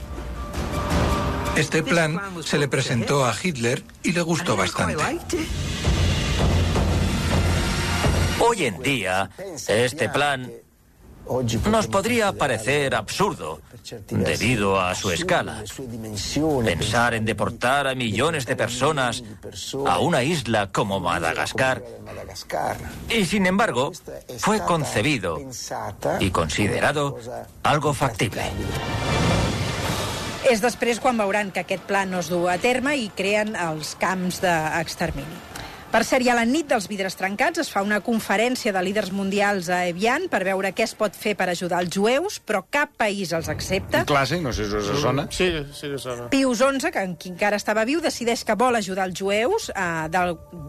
Este 1.56 1.84
plan 1.84 2.22
se 2.44 2.58
le 2.58 2.68
presentó 2.68 3.26
a 3.26 3.36
Hitler 3.42 3.84
y 4.04 4.12
le 4.12 4.22
gustó 4.22 4.56
bastante. 4.56 5.04
Hoy 8.42 8.66
en 8.66 8.82
día, 8.82 9.30
este 9.68 10.10
plan 10.10 10.52
nos 11.70 11.88
podría 11.88 12.34
parecer 12.34 12.96
absurdo 12.96 13.62
debido 14.10 14.80
a 14.80 14.96
su 14.96 15.12
escala. 15.12 15.64
Pensar 16.66 17.14
en 17.14 17.26
deportar 17.26 17.88
a 17.88 17.96
millones 17.96 18.46
de 18.46 18.56
personas 18.56 19.24
a 19.86 20.00
una 20.00 20.24
isla 20.24 20.72
como 20.72 21.00
Madagascar. 21.00 21.84
Y 23.10 23.26
sin 23.26 23.46
embargo, 23.46 23.92
fue 24.40 24.60
concebido 24.62 25.40
y 26.20 26.32
considerado 26.32 27.18
algo 27.64 27.94
factible. 27.94 28.44
És 30.42 30.58
després 30.60 30.98
quan 31.00 31.20
veuran 31.22 31.52
que 31.54 31.62
aquest 31.62 31.84
pla 31.86 32.02
no 32.10 32.20
es 32.20 32.28
du 32.32 32.48
a 32.50 32.58
terme 32.58 32.96
i 32.98 33.12
creen 33.16 33.54
els 33.56 33.94
camps. 34.02 34.42
Per 35.92 36.06
cert, 36.08 36.24
i 36.24 36.30
a 36.32 36.36
la 36.38 36.46
nit 36.48 36.70
dels 36.72 36.86
vidres 36.88 37.18
trencats 37.20 37.60
es 37.60 37.68
fa 37.68 37.82
una 37.84 37.98
conferència 38.00 38.72
de 38.72 38.80
líders 38.80 39.10
mundials 39.12 39.68
a 39.68 39.82
Evian 39.90 40.30
per 40.32 40.40
veure 40.48 40.70
què 40.72 40.86
es 40.86 40.94
pot 40.96 41.18
fer 41.20 41.34
per 41.36 41.50
ajudar 41.52 41.82
els 41.84 41.92
jueus, 41.92 42.38
però 42.48 42.62
cap 42.72 42.94
país 42.96 43.34
els 43.36 43.50
accepta. 43.52 44.06
Un 44.06 44.08
clàssic, 44.08 44.40
no 44.40 44.54
sé 44.56 44.70
si 44.72 44.78
us 44.80 44.88
sona. 45.04 45.26
Sí, 45.36 45.50
sí 45.76 45.90
que 45.92 46.00
sona. 46.00 46.30
Pius 46.32 46.62
XI, 46.64 46.94
que, 46.96 47.04
qui 47.20 47.34
encara 47.34 47.60
estava 47.60 47.84
viu, 47.84 48.00
decideix 48.00 48.46
que 48.48 48.56
vol 48.56 48.80
ajudar 48.80 49.10
els 49.10 49.20
jueus 49.20 49.68
eh, 49.74 49.84
de, 50.14 50.22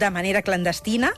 de 0.03 0.11
manera 0.11 0.43
clandestina. 0.43 1.13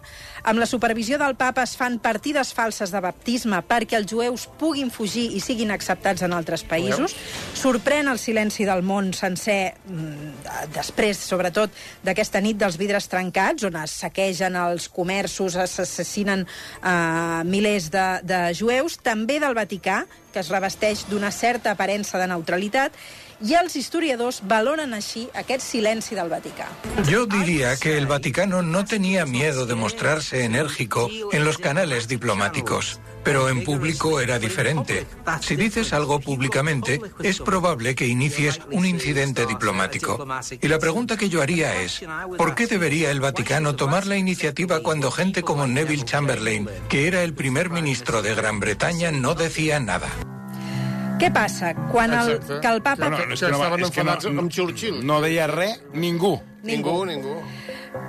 Amb 0.44 0.60
la 0.60 0.68
supervisió 0.68 1.16
del 1.16 1.38
papa 1.40 1.64
es 1.64 1.72
fan 1.80 1.96
partides 2.04 2.52
falses 2.52 2.92
de 2.92 3.00
baptisme 3.00 3.62
perquè 3.64 3.96
els 4.02 4.12
jueus 4.12 4.44
puguin 4.60 4.92
fugir 4.92 5.30
i 5.32 5.40
siguin 5.40 5.72
acceptats 5.72 6.26
en 6.28 6.36
altres 6.36 6.66
països. 6.68 7.16
Sorprèn 7.56 8.12
el 8.12 8.20
silenci 8.20 8.68
del 8.68 8.84
món 8.84 9.14
sencer 9.16 9.72
mm, 9.88 10.68
després, 10.76 11.24
sobretot, 11.24 11.72
d'aquesta 12.04 12.44
nit 12.44 12.60
dels 12.60 12.76
vidres 12.76 13.08
trencats, 13.08 13.64
on 13.64 13.80
es 13.80 13.93
saquegen 13.94 14.56
els 14.58 14.88
comerços, 14.92 15.56
s'assassinen 15.56 16.44
eh, 16.44 17.42
milers 17.48 17.90
de, 17.94 18.06
de 18.26 18.40
jueus, 18.58 18.98
també 19.02 19.40
del 19.42 19.56
Vaticà, 19.56 20.04
que 20.32 20.42
es 20.42 20.50
revesteix 20.50 21.06
d'una 21.10 21.30
certa 21.30 21.72
aparença 21.74 22.18
de 22.18 22.26
neutralitat, 22.30 22.96
i 23.44 23.54
els 23.58 23.74
historiadors 23.76 24.40
valoren 24.48 24.94
així 24.94 25.26
aquest 25.34 25.64
silenci 25.66 26.14
del 26.14 26.30
Vaticà. 26.30 26.68
Yo 27.08 27.26
diría 27.26 27.76
que 27.76 27.96
el 27.98 28.06
Vaticano 28.06 28.62
no 28.62 28.84
tenía 28.84 29.26
miedo 29.26 29.66
de 29.66 29.74
mostrarse 29.74 30.44
enérgico 30.44 31.10
en 31.32 31.44
los 31.44 31.58
canales 31.58 32.08
diplomáticos, 32.08 33.00
pero 33.24 33.48
en 33.48 33.64
público 33.64 34.20
era 34.20 34.38
diferente. 34.38 35.06
Si 35.40 35.56
dices 35.56 35.92
algo 35.92 36.20
públicamente, 36.20 37.00
es 37.22 37.40
probable 37.40 37.94
que 37.94 38.06
inicies 38.06 38.60
un 38.70 38.84
incidente 38.84 39.46
diplomático. 39.46 40.26
Y 40.60 40.68
la 40.68 40.78
pregunta 40.78 41.16
que 41.16 41.28
yo 41.28 41.42
haría 41.42 41.80
es, 41.80 42.04
¿por 42.36 42.54
qué 42.54 42.66
debería 42.66 43.10
el 43.10 43.20
Vaticano 43.20 43.74
tomar 43.74 44.06
la 44.06 44.16
iniciativa 44.16 44.80
cuando 44.80 45.10
gente 45.10 45.42
como 45.42 45.66
Neville 45.66 46.04
Chamberlain, 46.04 46.68
que 46.88 47.08
era 47.08 47.22
el 47.22 47.34
primer 47.34 47.70
ministro 47.70 48.22
de 48.22 48.34
Gran 48.34 48.60
Bretaña, 48.60 49.10
no 49.10 49.34
decía 49.34 49.80
nada? 49.80 50.08
Què 51.24 51.30
passa? 51.32 51.70
Quan 51.88 52.12
el, 52.12 52.34
Exacte. 52.34 52.60
que 52.60 52.68
el 52.68 52.82
papa... 52.84 53.08
No, 53.08 53.16
no, 53.16 53.32
és 53.32 53.40
que 53.40 53.48
no, 53.48 53.56
estaven 53.56 53.80
és 53.80 53.92
que 53.94 54.02
no, 54.04 54.12
enfadats 54.12 54.26
amb 54.28 54.50
Churchill. 54.52 54.98
no 55.08 55.22
deia 55.24 55.46
res 55.48 55.78
ningú. 55.96 56.34
Ningú, 56.64 57.04
ningú. 57.08 57.38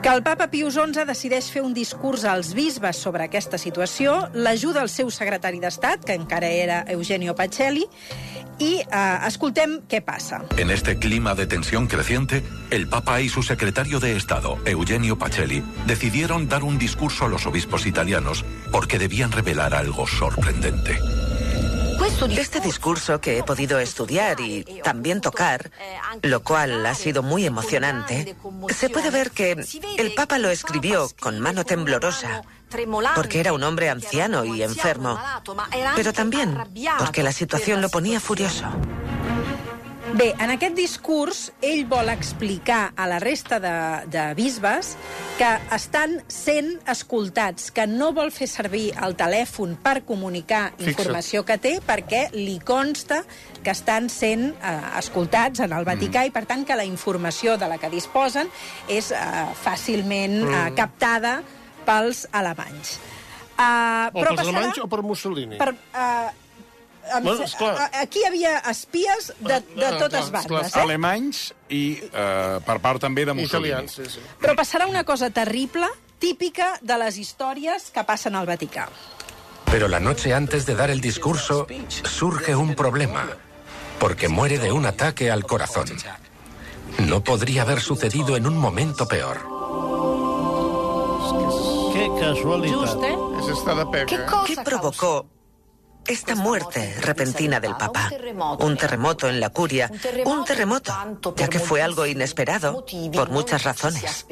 que 0.02 0.10
el 0.10 0.22
papa 0.24 0.50
Pius 0.52 0.76
XI 0.76 1.06
decideix 1.08 1.48
fer 1.54 1.62
un 1.64 1.74
discurs 1.74 2.26
als 2.28 2.52
bisbes 2.58 2.98
sobre 3.00 3.24
aquesta 3.24 3.58
situació, 3.62 4.18
l'ajuda 4.34 4.82
el 4.84 4.90
seu 4.90 5.12
secretari 5.14 5.62
d'Estat, 5.64 6.04
que 6.04 6.18
encara 6.18 6.50
era 6.50 6.84
Eugenio 6.92 7.36
Pacelli, 7.38 7.86
i 8.60 8.72
eh, 8.84 9.28
escoltem 9.28 9.78
què 9.88 10.02
passa. 10.04 10.42
En 10.58 10.72
este 10.72 10.98
clima 11.00 11.36
de 11.36 11.48
tensión 11.48 11.88
creciente, 11.88 12.44
el 12.70 12.88
Papa 12.88 13.22
y 13.22 13.30
su 13.30 13.44
secretario 13.44 14.00
de 14.00 14.16
Estado, 14.18 14.58
Eugenio 14.66 15.18
Pacelli, 15.18 15.64
decidieron 15.88 16.50
dar 16.50 16.64
un 16.64 16.78
discurso 16.78 17.26
a 17.26 17.30
los 17.30 17.46
obispos 17.46 17.86
italianos 17.86 18.44
porque 18.72 19.00
debían 19.00 19.32
revelar 19.32 19.74
algo 19.74 20.06
sorprendente. 20.06 21.00
Este 22.38 22.60
discurso 22.60 23.20
que 23.22 23.38
he 23.38 23.44
podido 23.44 23.80
estudiar 23.80 24.40
y 24.40 24.64
también 24.84 25.22
tocar, 25.22 25.72
lo 26.22 26.44
cual 26.44 26.86
ha 26.86 26.96
sido 26.96 27.24
muy 27.24 27.46
emocionante, 27.46 28.36
se 28.70 28.90
puede 28.90 29.10
ver 29.10 29.32
que 29.32 29.52
el 29.98 30.14
Papa 30.14 30.38
lo 30.38 30.50
escribió 30.50 31.10
con 31.20 31.40
mano 31.40 31.64
temblorosa, 31.64 32.44
porque 33.16 33.40
era 33.40 33.54
un 33.54 33.64
hombre 33.64 33.90
anciano 33.90 34.46
y 34.46 34.64
enfermo, 34.64 35.20
pero 35.96 36.14
también 36.14 36.58
porque 37.00 37.24
la 37.24 37.32
situación 37.32 37.82
lo 37.82 37.90
ponía 37.90 38.20
furioso. 38.20 38.66
Bé, 40.16 40.30
en 40.40 40.48
aquest 40.54 40.78
discurs, 40.78 41.40
ell 41.60 41.82
vol 41.92 42.08
explicar 42.08 42.94
a 42.96 43.04
la 43.12 43.18
resta 43.20 43.58
de, 43.60 43.72
de 44.08 44.22
bisbes 44.38 44.94
que 45.36 45.50
estan 45.76 46.22
sent 46.32 46.70
escoltats, 46.88 47.68
que 47.76 47.84
no 47.84 48.14
vol 48.16 48.32
fer 48.32 48.48
servir 48.48 48.94
el 49.04 49.18
telèfon 49.20 49.74
per 49.84 50.06
comunicar 50.08 50.70
Fixa't. 50.70 50.94
informació 50.94 51.44
que 51.44 51.58
té, 51.60 51.74
perquè 51.84 52.30
li 52.32 52.56
consta 52.64 53.26
que 53.60 53.74
estan 53.74 54.08
sent 54.08 54.54
eh, 54.54 54.72
escoltats 55.02 55.66
en 55.66 55.76
el 55.76 55.84
Vaticà 55.84 56.24
mm. 56.24 56.32
i, 56.32 56.34
per 56.38 56.46
tant, 56.48 56.64
que 56.64 56.80
la 56.80 56.88
informació 56.88 57.58
de 57.60 57.68
la 57.68 57.76
que 57.82 57.92
disposen 57.92 58.48
és 58.88 59.12
eh, 59.12 59.20
fàcilment 59.66 60.38
mm. 60.46 60.56
eh, 60.62 60.72
captada 60.80 61.42
pels 61.84 62.24
alemanys. 62.32 62.96
Uh, 63.56 64.16
O 64.16 64.24
pels 64.24 64.48
alemanys 64.48 64.80
o 64.80 64.88
per 64.92 65.04
Mussolini? 65.04 65.60
Per, 65.60 65.74
uh, 65.76 66.45
Bueno, 67.22 67.44
esclar. 67.44 67.90
aquí 67.94 68.20
hi 68.24 68.28
havia 68.28 68.58
espies 68.72 69.34
de, 69.40 69.60
de 69.76 69.92
totes 70.00 70.32
bandes, 70.34 70.74
eh? 70.76 70.82
Alemanys 70.82 71.42
i 71.70 71.84
eh, 72.02 72.58
per 72.66 72.80
part 72.82 73.02
també 73.04 73.26
de 73.26 73.36
Mussolini. 73.38 73.74
Italians, 73.74 73.98
sí, 74.00 74.08
sí. 74.18 74.24
Però 74.42 74.56
passarà 74.58 74.88
una 74.90 75.04
cosa 75.04 75.30
terrible, 75.30 75.88
típica 76.20 76.74
de 76.82 76.98
les 76.98 77.20
històries 77.22 77.92
que 77.94 78.04
passen 78.04 78.36
al 78.36 78.48
Vaticà. 78.50 78.90
Pero 79.70 79.88
la 79.88 80.00
noche 80.00 80.34
antes 80.34 80.66
de 80.66 80.76
dar 80.76 80.90
el 80.90 81.02
discurso 81.02 81.68
surge 82.04 82.56
un 82.56 82.76
problema, 82.76 83.28
porque 84.00 84.30
muere 84.30 84.58
de 84.58 84.72
un 84.72 84.86
ataque 84.86 85.32
al 85.32 85.44
corazón. 85.46 85.88
No 87.00 87.24
podría 87.24 87.64
haber 87.64 87.82
sucedido 87.82 88.38
en 88.38 88.48
un 88.48 88.58
momento 88.58 89.08
peor. 89.08 89.42
Que 91.94 92.10
casualitat. 92.20 92.80
Just, 92.80 93.04
eh? 93.04 93.16
És 93.40 93.50
estar 93.58 93.76
de 93.76 93.86
peca. 93.92 94.44
¿Qué 94.46 94.56
provocó 94.64 95.26
esta 96.08 96.36
muerte 96.36 96.96
repentina 97.02 97.60
del 97.60 97.76
Papa? 97.76 98.10
Un 98.60 98.78
terremoto 98.78 99.28
en 99.28 99.40
la 99.40 99.50
curia, 99.50 99.92
un 100.26 100.46
terremoto, 100.46 100.94
ya 101.36 101.48
que 101.48 101.60
fue 101.60 101.82
algo 101.82 102.06
inesperado 102.06 102.86
por 103.14 103.30
muchas 103.30 103.64
razones. 103.64 104.26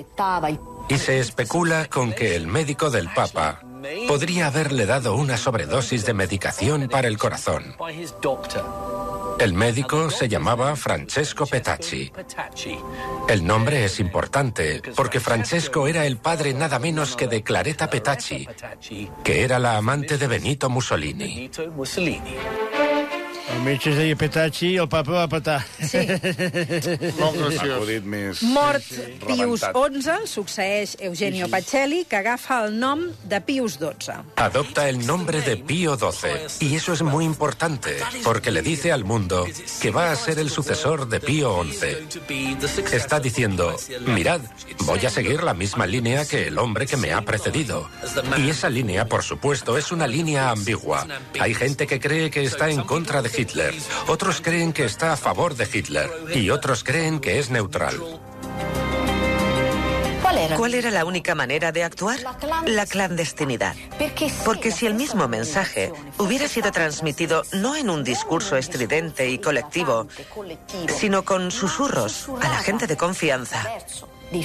Y 0.90 0.98
se 0.98 1.20
especula 1.20 1.86
con 1.86 2.14
que 2.14 2.36
el 2.36 2.48
médico 2.48 2.90
del 2.90 3.10
Papa 3.14 3.62
podría 4.08 4.48
haberle 4.48 4.86
dado 4.86 5.16
una 5.16 5.38
sobredosis 5.38 6.06
de 6.06 6.14
medicación 6.14 6.88
para 6.90 7.08
el 7.08 7.18
corazón. 7.18 7.76
El 9.40 9.54
médico 9.54 10.10
se 10.10 10.30
llamaba 10.30 10.76
Francesco 10.76 11.46
Petacci. 11.46 12.12
El 13.28 13.46
nombre 13.46 13.86
es 13.86 14.00
importante 14.00 14.82
porque 14.96 15.20
Francesco 15.20 15.88
era 15.88 16.06
el 16.06 16.18
padre 16.18 16.54
nada 16.54 16.80
menos 16.80 17.16
que 17.16 17.28
de 17.28 17.44
Claretta 17.44 17.90
Petacci, 17.90 18.48
que 19.24 19.44
era 19.44 19.60
la 19.60 19.78
amante 19.78 20.18
de 20.18 20.28
Benito 20.28 20.70
Mussolini. 20.70 21.50
El 23.54 23.62
metge 23.62 23.92
es 23.92 23.98
deia 24.00 24.16
Petacci 24.18 24.72
i 24.74 24.78
el 24.82 24.88
papa 24.90 25.14
va 25.14 25.24
petar. 25.30 25.60
Sí. 25.78 26.00
Molt 27.20 27.38
graciós. 27.38 27.76
Acudit 27.76 28.06
més... 28.10 28.42
Mort 28.50 28.82
sí, 28.82 28.98
sí. 28.98 29.18
Pius. 29.22 29.66
XI, 29.74 30.16
succeeix 30.30 30.96
Eugenio 31.06 31.50
Pacelli, 31.52 32.04
que 32.10 32.18
agafa 32.18 32.64
el 32.66 32.80
nom 32.82 33.04
de 33.30 33.40
Pius 33.46 33.78
XII. 33.78 34.16
Adopta 34.42 34.88
el 34.90 35.06
nombre 35.06 35.42
de 35.42 35.58
Pío 35.58 35.98
XII 35.98 36.68
y 36.68 36.76
eso 36.76 36.94
es 36.94 37.04
muy 37.04 37.26
importante 37.26 37.98
porque 38.24 38.52
le 38.52 38.64
dice 38.64 38.92
al 38.92 39.04
mundo 39.04 39.46
que 39.82 39.92
va 39.92 40.12
a 40.12 40.16
ser 40.16 40.40
el 40.40 40.50
sucesor 40.50 41.08
de 41.08 41.20
Pío 41.20 41.64
XI. 41.64 42.08
Está 42.92 43.20
diciendo, 43.20 43.76
mirad, 44.08 44.42
voy 44.86 45.06
a 45.06 45.10
seguir 45.10 45.44
la 45.44 45.54
misma 45.54 45.86
línea 45.86 46.26
que 46.26 46.48
el 46.48 46.58
hombre 46.58 46.88
que 46.88 46.98
me 46.98 47.14
ha 47.14 47.22
precedido. 47.22 47.88
Y 48.38 48.50
esa 48.50 48.70
línea, 48.70 49.06
por 49.06 49.22
supuesto, 49.24 49.78
es 49.78 49.92
una 49.92 50.08
línea 50.08 50.50
ambigua. 50.50 51.06
Hay 51.40 51.54
gente 51.54 51.86
que 51.86 52.00
cree 52.00 52.32
que 52.32 52.44
está 52.44 52.70
en 52.70 52.82
contra 52.82 53.22
de 53.22 53.30
Hitler, 53.30 53.43
otros 54.08 54.42
creen 54.42 54.74
que 54.74 54.86
está 54.86 55.14
a 55.14 55.18
favor 55.18 55.56
de 55.56 55.68
Hitler 55.72 56.10
y 56.34 56.50
otros 56.50 56.84
creen 56.84 57.20
que 57.20 57.40
es 57.40 57.50
neutral. 57.50 58.00
¿Cuál 60.58 60.74
era 60.74 60.92
la 60.92 61.06
única 61.06 61.36
manera 61.36 61.72
de 61.72 61.84
actuar? 61.84 62.20
La 62.66 62.86
clandestinidad. 62.86 63.76
Porque 64.46 64.72
si 64.72 64.86
el 64.86 64.94
mismo 64.94 65.28
mensaje 65.28 65.92
hubiera 66.18 66.48
sido 66.48 66.72
transmitido 66.72 67.44
no 67.54 67.76
en 67.76 67.90
un 67.90 68.04
discurso 68.04 68.58
estridente 68.58 69.30
y 69.30 69.38
colectivo, 69.38 70.08
sino 70.88 71.24
con 71.24 71.52
susurros 71.52 72.30
a 72.42 72.50
la 72.50 72.58
gente 72.60 72.88
de 72.88 72.98
confianza, 72.98 73.64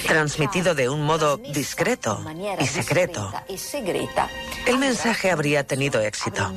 transmitido 0.05 0.75
de 0.75 0.89
un 0.89 1.03
modo 1.03 1.37
discreto 1.37 2.23
y 2.59 2.67
secreto, 2.67 3.31
el 4.67 4.77
mensaje 4.77 5.31
habría 5.31 5.65
tenido 5.65 6.01
éxito. 6.01 6.51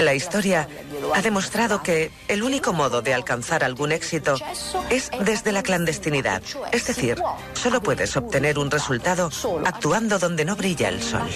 La 0.00 0.14
historia 0.14 0.66
ha 1.14 1.20
demostrado 1.20 1.82
que 1.82 2.10
el 2.26 2.42
único 2.42 2.72
modo 2.72 3.02
de 3.02 3.12
alcanzar 3.12 3.62
algún 3.62 3.92
éxito 3.92 4.34
es 4.88 5.10
desde 5.24 5.52
la 5.52 5.62
clandestinidad. 5.62 6.42
Es 6.72 6.86
decir, 6.86 7.22
solo 7.52 7.82
puedes 7.82 8.16
obtener 8.16 8.58
un 8.58 8.70
resultado 8.70 9.30
actuando 9.64 10.18
donde 10.18 10.44
no 10.46 10.56
brilla 10.56 10.88
el 10.88 11.02
sol. 11.02 11.28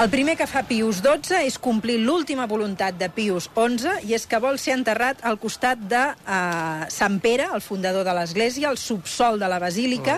El 0.00 0.08
primer 0.08 0.32
que 0.32 0.46
fa 0.48 0.62
Pius 0.64 1.02
XII 1.04 1.42
és 1.44 1.58
complir 1.60 1.98
l'última 2.00 2.46
voluntat 2.48 2.96
de 2.96 3.10
Pius 3.12 3.50
XI 3.52 3.98
i 4.08 4.14
és 4.16 4.22
que 4.24 4.38
vol 4.40 4.56
ser 4.56 4.72
enterrat 4.78 5.18
al 5.28 5.36
costat 5.36 5.82
de 5.90 6.00
uh, 6.16 6.86
Sant 6.88 7.18
Pere, 7.20 7.50
el 7.52 7.60
fundador 7.60 8.06
de 8.08 8.14
l'Església, 8.16 8.70
al 8.70 8.78
subsol 8.80 9.36
de 9.42 9.50
la 9.52 9.58
Basílica. 9.60 10.14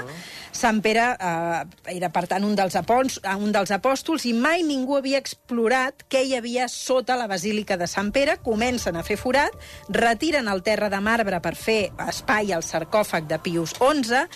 Sant 0.55 0.79
Pere 0.85 1.09
uh, 1.17 1.65
era, 1.91 2.13
per 2.15 2.23
tant, 2.31 2.47
un 2.47 2.55
dels, 2.55 2.77
apons, 2.79 3.19
un 3.35 3.51
dels 3.51 3.75
apòstols 3.75 4.29
i 4.31 4.37
mai 4.39 4.63
ningú 4.63 5.01
havia 5.01 5.19
explorat 5.19 6.07
què 6.07 6.23
hi 6.29 6.37
havia 6.39 6.69
sota 6.71 7.19
la 7.19 7.27
Basílica 7.27 7.75
de 7.75 7.91
Sant 7.91 8.15
Pere. 8.15 8.39
Comencen 8.47 8.95
a 8.95 9.03
fer 9.03 9.19
forat, 9.19 9.59
retiren 9.91 10.47
el 10.47 10.63
terra 10.63 10.93
de 10.95 11.03
marbre 11.03 11.43
per 11.43 11.57
fer 11.59 11.81
espai 12.07 12.55
al 12.55 12.63
sarcòfag 12.63 13.27
de 13.27 13.43
Pius 13.43 13.75
XI 13.83 14.29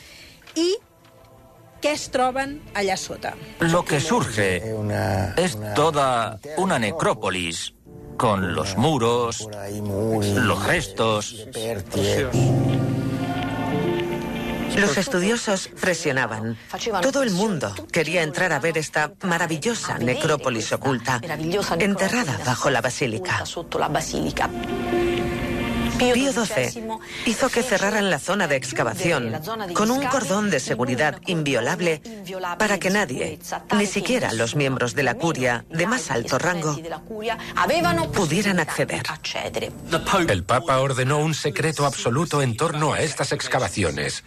i 0.59 0.73
què 1.83 1.93
es 1.93 2.09
troben 2.11 2.61
allà 2.75 2.97
sota? 2.97 3.35
Lo 3.61 3.85
que 3.85 4.01
surge 4.01 4.63
es 5.37 5.59
toda 5.75 6.39
una 6.57 6.79
necrópolis 6.79 7.73
con 8.17 8.55
los 8.55 8.77
muros, 8.77 9.47
los 10.35 10.67
restos. 10.67 11.47
Los 14.77 14.99
estudiosos 14.99 15.71
presionaban. 15.81 16.59
Todo 17.01 17.23
el 17.23 17.31
mundo 17.31 17.75
quería 17.91 18.23
entrar 18.23 18.53
a 18.53 18.59
ver 18.59 18.77
esta 18.77 19.13
maravillosa 19.23 19.99
necrópolis 19.99 20.73
oculta, 20.73 21.21
enterrada 21.79 22.39
bajo 22.45 22.71
la 22.71 22.81
basílica. 22.81 23.45
Pío 25.99 26.15
XII 26.15 26.83
hizo 27.27 27.49
que 27.49 27.63
cerraran 27.63 28.11
la 28.11 28.19
zona 28.19 28.47
de 28.47 28.57
excavación 28.57 29.41
con 29.75 29.91
un 29.91 30.05
cordón 30.07 30.51
de 30.51 30.61
seguridad 30.61 31.21
inviolable 31.27 32.03
para 32.59 32.79
que 32.79 32.91
nadie, 32.91 33.39
ni 33.77 33.87
siquiera 33.87 34.33
los 34.33 34.55
miembros 34.57 34.95
de 34.95 35.03
la 35.03 35.15
curia 35.15 35.65
de 35.71 35.87
más 35.87 36.11
alto 36.11 36.39
rango, 36.39 36.77
pudieran 38.13 38.61
acceder. 38.61 39.03
El 40.29 40.45
Papa 40.45 40.81
ordenó 40.81 41.19
un 41.19 41.35
secreto 41.35 41.87
absoluto 41.87 42.43
en 42.43 42.57
torno 42.57 42.93
a 42.93 43.01
estas 43.01 43.33
excavaciones. 43.33 44.25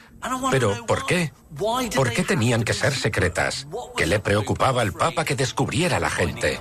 Pero, 0.51 0.85
¿por 0.85 1.05
qué? 1.05 1.31
¿Por 1.95 2.11
qué 2.11 2.23
tenían 2.23 2.63
que 2.63 2.73
ser 2.73 2.93
secretas? 2.93 3.67
¿Qué 3.95 4.05
le 4.05 4.19
preocupaba 4.19 4.81
al 4.81 4.93
Papa 4.93 5.23
que 5.23 5.35
descubriera 5.35 5.99
la 5.99 6.09
gente? 6.09 6.59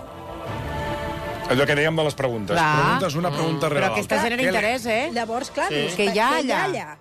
Allò 1.49 1.65
que 1.67 1.75
dèiem 1.75 1.97
de 1.97 2.05
les 2.05 2.15
preguntes. 2.15 2.55
Clar. 2.57 2.77
Preguntes 2.83 3.15
una 3.17 3.31
pregunta 3.31 3.69
Però 3.69 3.79
real. 3.81 3.93
aquesta 3.93 4.23
genera 4.23 4.43
interès, 4.43 4.87
eh? 4.87 5.11
Llavors, 5.13 5.51
clar, 5.51 5.69
Sí. 5.69 5.75
dius, 5.75 5.95
Que 5.95 6.05
hi 6.13 6.19
ha 6.19 6.29
allà? 6.39 6.65
Que 6.69 6.77
hi 6.77 6.79
ha. 6.79 6.99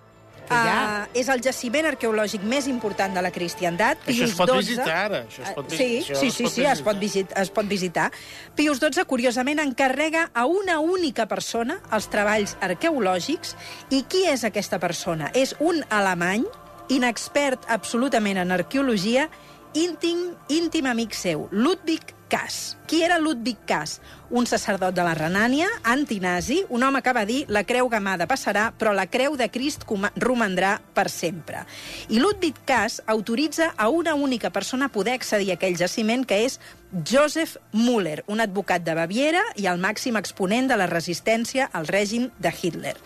Uh, 1.12 1.18
és 1.20 1.28
el 1.28 1.42
jaciment 1.44 1.84
arqueològic 1.84 2.40
més 2.42 2.66
important 2.68 3.12
de 3.14 3.20
la 3.20 3.30
cristiandat. 3.30 3.98
Això 4.06 4.24
es 4.24 4.32
pot 4.34 4.48
XII. 4.48 4.58
visitar, 4.62 4.96
ara, 5.04 5.18
això 5.26 5.42
es 5.44 5.50
pot 5.52 5.66
Ah, 5.66 5.68
visi- 5.68 5.76
Sí, 5.76 5.98
això 6.12 6.16
sí, 6.16 6.26
es 6.28 6.34
sí, 6.34 6.42
pot 6.44 6.52
sí, 6.52 6.64
es 6.64 6.80
pot, 6.80 6.98
visitar. 6.98 7.00
visit, 7.28 7.38
es 7.38 7.50
pot 7.50 7.66
visitar. 7.68 8.12
Pius 8.54 8.78
XII, 8.80 9.04
curiosament, 9.04 9.60
encarrega 9.60 10.30
a 10.32 10.46
una 10.46 10.78
única 10.80 11.26
persona 11.28 11.80
els 11.92 12.08
treballs 12.08 12.56
arqueològics. 12.62 13.56
I 13.90 14.04
qui 14.04 14.24
és 14.24 14.42
aquesta 14.44 14.78
persona? 14.78 15.30
És 15.34 15.54
un 15.58 15.84
alemany, 15.90 16.46
inexpert 16.88 17.66
absolutament 17.68 18.38
en 18.38 18.50
arqueologia, 18.50 19.28
íntim, 19.74 20.30
íntim 20.48 20.86
amic 20.86 21.12
seu, 21.12 21.46
Ludwig 21.50 22.14
Kass. 22.28 22.76
Qui 22.88 23.02
era 23.02 23.18
Ludwig 23.18 23.58
Kass? 23.66 23.98
Un 24.30 24.46
sacerdot 24.46 24.94
de 24.94 25.04
la 25.04 25.14
Renània, 25.16 25.68
antinazi, 25.88 26.60
un 26.68 26.84
home 26.84 27.00
que 27.02 27.14
va 27.16 27.24
dir 27.28 27.42
la 27.48 27.64
creu 27.64 27.88
gamada 27.88 28.28
passarà, 28.28 28.68
però 28.76 28.92
la 28.92 29.06
creu 29.08 29.36
de 29.40 29.48
Crist 29.52 29.86
romandrà 30.20 30.74
per 30.94 31.08
sempre. 31.08 31.64
I 32.08 32.20
Ludwig 32.20 32.60
Kass 32.68 33.02
autoritza 33.06 33.72
a 33.76 33.88
una 33.88 34.14
única 34.14 34.50
persona 34.50 34.90
poder 34.92 35.16
accedir 35.16 35.50
a 35.50 35.58
aquell 35.58 35.78
jaciment, 35.80 36.26
que 36.28 36.44
és 36.44 36.60
Joseph 36.92 37.56
Müller, 37.72 38.22
un 38.28 38.40
advocat 38.40 38.84
de 38.84 38.94
Baviera 38.94 39.42
i 39.56 39.66
el 39.66 39.80
màxim 39.80 40.16
exponent 40.16 40.68
de 40.68 40.76
la 40.76 40.88
resistència 40.88 41.68
al 41.72 41.88
règim 41.88 42.30
de 42.38 42.52
Hitler. 42.52 42.96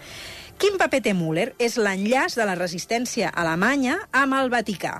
Quin 0.62 0.76
paper 0.78 1.00
té 1.02 1.10
Müller? 1.10 1.48
És 1.58 1.74
l'enllaç 1.74 2.36
de 2.38 2.44
la 2.46 2.52
resistència 2.54 3.32
alemanya 3.34 3.96
amb 4.14 4.36
el 4.38 4.50
Vaticà. 4.52 4.92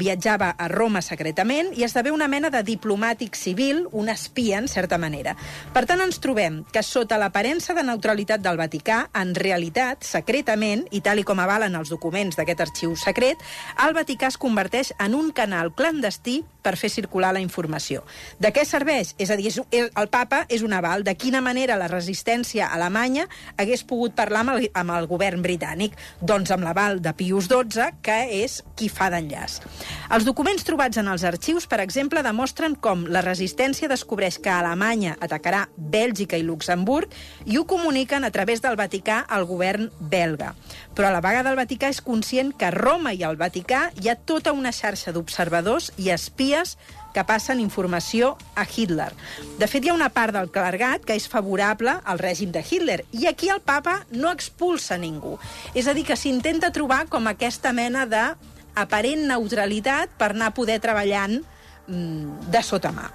Viatjava 0.00 0.54
a 0.56 0.68
Roma 0.72 1.02
secretament 1.04 1.68
i 1.76 1.84
esdevé 1.84 2.14
una 2.14 2.30
mena 2.32 2.48
de 2.48 2.62
diplomàtic 2.64 3.36
civil, 3.36 3.82
un 3.92 4.08
espia, 4.08 4.62
en 4.62 4.70
certa 4.72 4.96
manera. 4.96 5.34
Per 5.74 5.82
tant, 5.84 6.00
ens 6.00 6.16
trobem 6.24 6.62
que 6.72 6.80
sota 6.80 7.18
l'aparença 7.20 7.76
de 7.76 7.84
neutralitat 7.84 8.40
del 8.40 8.56
Vaticà, 8.56 9.02
en 9.12 9.34
realitat, 9.36 10.00
secretament, 10.00 10.86
i 10.96 11.02
tal 11.04 11.20
i 11.20 11.26
com 11.28 11.44
avalen 11.44 11.76
els 11.76 11.92
documents 11.92 12.40
d'aquest 12.40 12.64
arxiu 12.64 12.96
secret, 12.96 13.44
el 13.84 13.92
Vaticà 13.92 14.32
es 14.32 14.40
converteix 14.40 14.94
en 14.96 15.12
un 15.12 15.28
canal 15.36 15.74
clandestí 15.76 16.38
per 16.62 16.78
fer 16.78 16.88
circular 16.88 17.34
la 17.34 17.44
informació. 17.44 18.00
De 18.40 18.52
què 18.54 18.64
serveix? 18.64 19.12
És 19.20 19.28
a 19.28 19.36
dir, 19.36 19.52
el 19.76 20.08
papa 20.08 20.46
és 20.48 20.62
un 20.64 20.72
aval 20.72 21.04
de 21.04 21.16
quina 21.18 21.42
manera 21.44 21.76
la 21.76 21.90
resistència 21.90 22.70
alemanya 22.72 23.26
hagués 23.58 23.82
pogut 23.84 24.16
parlar 24.16 24.46
amb 24.46 24.56
el, 24.56 24.68
amb 24.72 24.96
el 24.96 25.01
govern 25.10 25.42
britànic. 25.44 25.96
Doncs 26.20 26.52
amb 26.54 26.66
l'aval 26.66 27.00
de 27.02 27.12
Pius 27.16 27.48
XII, 27.50 27.98
que 28.02 28.18
és 28.42 28.60
qui 28.76 28.88
fa 28.92 29.10
d'enllaç. 29.12 29.60
Els 30.12 30.26
documents 30.28 30.64
trobats 30.66 31.00
en 31.00 31.10
els 31.12 31.24
arxius, 31.24 31.66
per 31.66 31.80
exemple, 31.84 32.22
demostren 32.22 32.74
com 32.74 33.04
la 33.08 33.24
resistència 33.24 33.90
descobreix 33.90 34.38
que 34.42 34.52
Alemanya 34.52 35.16
atacarà 35.20 35.66
Bèlgica 35.76 36.38
i 36.38 36.46
Luxemburg 36.46 37.12
i 37.46 37.58
ho 37.58 37.66
comuniquen 37.68 38.24
a 38.24 38.32
través 38.34 38.62
del 38.62 38.78
Vaticà 38.80 39.22
al 39.28 39.46
govern 39.46 39.90
belga. 39.98 40.54
Però 40.94 41.08
a 41.08 41.14
la 41.14 41.22
vegada 41.24 41.52
el 41.52 41.60
Vaticà 41.60 41.90
és 41.92 42.02
conscient 42.04 42.52
que 42.56 42.68
a 42.68 42.74
Roma 42.74 43.14
i 43.14 43.22
al 43.24 43.38
Vaticà 43.40 43.88
hi 44.00 44.10
ha 44.10 44.16
tota 44.16 44.52
una 44.52 44.72
xarxa 44.72 45.12
d'observadors 45.12 45.92
i 45.96 46.10
espies 46.14 46.76
que 47.14 47.24
passen 47.28 47.60
informació 47.60 48.36
a 48.54 48.64
Hitler. 48.64 49.10
De 49.58 49.68
fet, 49.68 49.84
hi 49.84 49.92
ha 49.92 49.96
una 49.96 50.10
part 50.14 50.34
del 50.36 50.50
clergat 50.52 51.06
que 51.06 51.16
és 51.18 51.28
favorable 51.28 51.98
al 52.04 52.20
règim 52.22 52.52
de 52.54 52.64
Hitler, 52.64 53.02
i 53.12 53.28
aquí 53.30 53.50
el 53.52 53.60
papa 53.60 54.00
no 54.10 54.32
expulsa 54.32 54.98
ningú. 54.98 55.38
És 55.74 55.88
a 55.88 55.94
dir, 55.96 56.06
que 56.08 56.18
s'intenta 56.18 56.72
trobar 56.72 57.04
com 57.12 57.28
aquesta 57.28 57.72
mena 57.76 58.06
de 58.06 58.24
aparent 58.74 59.26
neutralitat 59.28 60.14
per 60.18 60.32
anar 60.32 60.54
poder 60.56 60.78
treballant 60.80 61.42
mm, 61.86 62.48
de 62.52 62.62
sota 62.64 62.92
mà. 62.94 63.10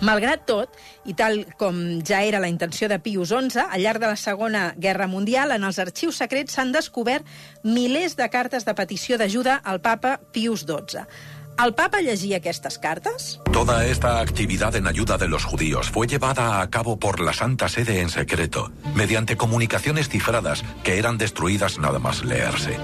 Malgrat 0.00 0.46
tot, 0.48 0.76
i 1.04 1.12
tal 1.12 1.42
com 1.60 1.76
ja 2.08 2.22
era 2.24 2.40
la 2.40 2.48
intenció 2.48 2.88
de 2.88 2.96
Pius 3.04 3.34
XI, 3.34 3.66
al 3.66 3.82
llarg 3.84 4.00
de 4.00 4.08
la 4.08 4.16
Segona 4.16 4.62
Guerra 4.80 5.06
Mundial, 5.06 5.52
en 5.52 5.66
els 5.68 5.78
arxius 5.82 6.22
secrets 6.22 6.56
s'han 6.56 6.72
descobert 6.72 7.28
milers 7.64 8.16
de 8.16 8.30
cartes 8.32 8.64
de 8.64 8.74
petició 8.78 9.20
d'ajuda 9.20 9.58
al 9.60 9.82
papa 9.84 10.16
Pius 10.32 10.64
XII. 10.64 11.04
¿El 11.62 11.74
Papa 11.74 12.00
llegia 12.00 12.38
aquestes 12.38 12.78
cartes? 12.78 13.40
Toda 13.52 13.84
esta 13.84 14.20
actividad 14.20 14.74
en 14.76 14.86
ayuda 14.86 15.18
de 15.18 15.28
los 15.28 15.44
judíos 15.44 15.90
fue 15.90 16.06
llevada 16.06 16.62
a 16.62 16.70
cabo 16.70 16.98
por 16.98 17.20
la 17.20 17.32
Santa 17.32 17.68
Sede 17.68 18.00
en 18.00 18.08
secreto, 18.08 18.72
mediante 18.94 19.36
comunicaciones 19.36 20.08
cifradas 20.08 20.64
que 20.82 20.98
eran 20.98 21.18
destruidas 21.18 21.78
nada 21.78 21.98
más 21.98 22.24
leerse. 22.24 22.78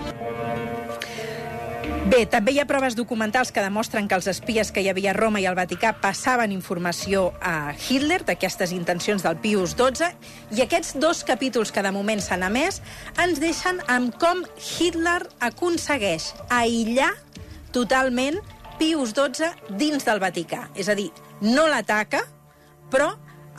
Bé, 2.06 2.20
també 2.30 2.52
hi 2.54 2.60
ha 2.62 2.68
proves 2.70 2.94
documentals 2.94 3.50
que 3.50 3.62
demostren 3.64 4.06
que 4.06 4.14
els 4.14 4.28
espies 4.30 4.68
que 4.70 4.84
hi 4.84 4.86
havia 4.92 5.10
a 5.10 5.16
Roma 5.16 5.40
i 5.42 5.46
al 5.50 5.56
Vaticà 5.58 5.90
passaven 5.98 6.52
informació 6.54 7.32
a 7.42 7.74
Hitler 7.74 8.20
d'aquestes 8.28 8.70
intencions 8.76 9.24
del 9.26 9.40
Pius 9.42 9.74
XII 9.74 10.12
i 10.54 10.62
aquests 10.62 10.94
dos 11.02 11.24
capítols 11.26 11.74
que 11.74 11.82
de 11.82 11.90
moment 11.90 12.22
s'han 12.22 12.46
emès 12.46 12.78
ens 13.24 13.42
deixen 13.42 13.82
amb 13.90 14.14
com 14.22 14.44
Hitler 14.54 15.24
aconsegueix 15.48 16.30
aïllar 16.46 17.10
totalment 17.74 18.38
Pius 18.78 19.14
XII 19.16 19.76
dins 19.78 20.04
del 20.04 20.20
Vaticà. 20.22 20.68
És 20.76 20.90
a 20.92 20.96
dir, 20.98 21.08
no 21.40 21.66
l'ataca, 21.70 22.22
però 22.92 23.14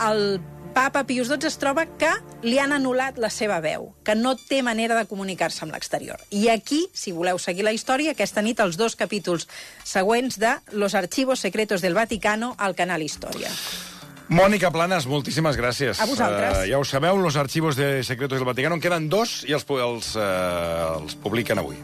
el 0.08 0.40
papa 0.78 1.06
Pius 1.10 1.32
XII 1.32 1.50
es 1.50 1.58
troba 1.58 1.88
que 1.98 2.12
li 2.46 2.60
han 2.62 2.76
anul·lat 2.76 3.18
la 3.18 3.32
seva 3.34 3.58
veu, 3.64 3.90
que 4.06 4.14
no 4.14 4.36
té 4.38 4.62
manera 4.62 4.94
de 4.94 5.08
comunicar-se 5.10 5.64
amb 5.66 5.74
l'exterior. 5.74 6.22
I 6.30 6.52
aquí, 6.54 6.84
si 6.94 7.16
voleu 7.16 7.42
seguir 7.42 7.66
la 7.66 7.74
història, 7.74 8.14
aquesta 8.14 8.44
nit 8.46 8.62
els 8.62 8.78
dos 8.78 8.96
capítols 8.96 9.48
següents 9.84 10.38
de 10.38 10.54
Los 10.72 10.94
archivos 10.94 11.40
secretos 11.42 11.82
del 11.82 11.98
Vaticano 11.98 12.54
al 12.60 12.76
canal 12.76 13.02
Història. 13.02 13.50
Mònica 14.28 14.70
Planes, 14.76 15.08
moltíssimes 15.08 15.56
gràcies. 15.56 16.02
A 16.04 16.06
vosaltres. 16.06 16.58
Uh, 16.60 16.70
ja 16.70 16.78
ho 16.78 16.86
sabeu, 16.86 17.18
los 17.18 17.38
archivos 17.40 17.78
de 17.80 18.04
secretos 18.04 18.38
del 18.38 18.46
Vaticano 18.46 18.76
en 18.76 18.84
queden 18.84 19.08
dos 19.10 19.46
i 19.48 19.56
els, 19.56 19.64
els, 19.66 20.16
uh, 20.20 21.00
els 21.00 21.16
publiquen 21.24 21.64
avui. 21.64 21.80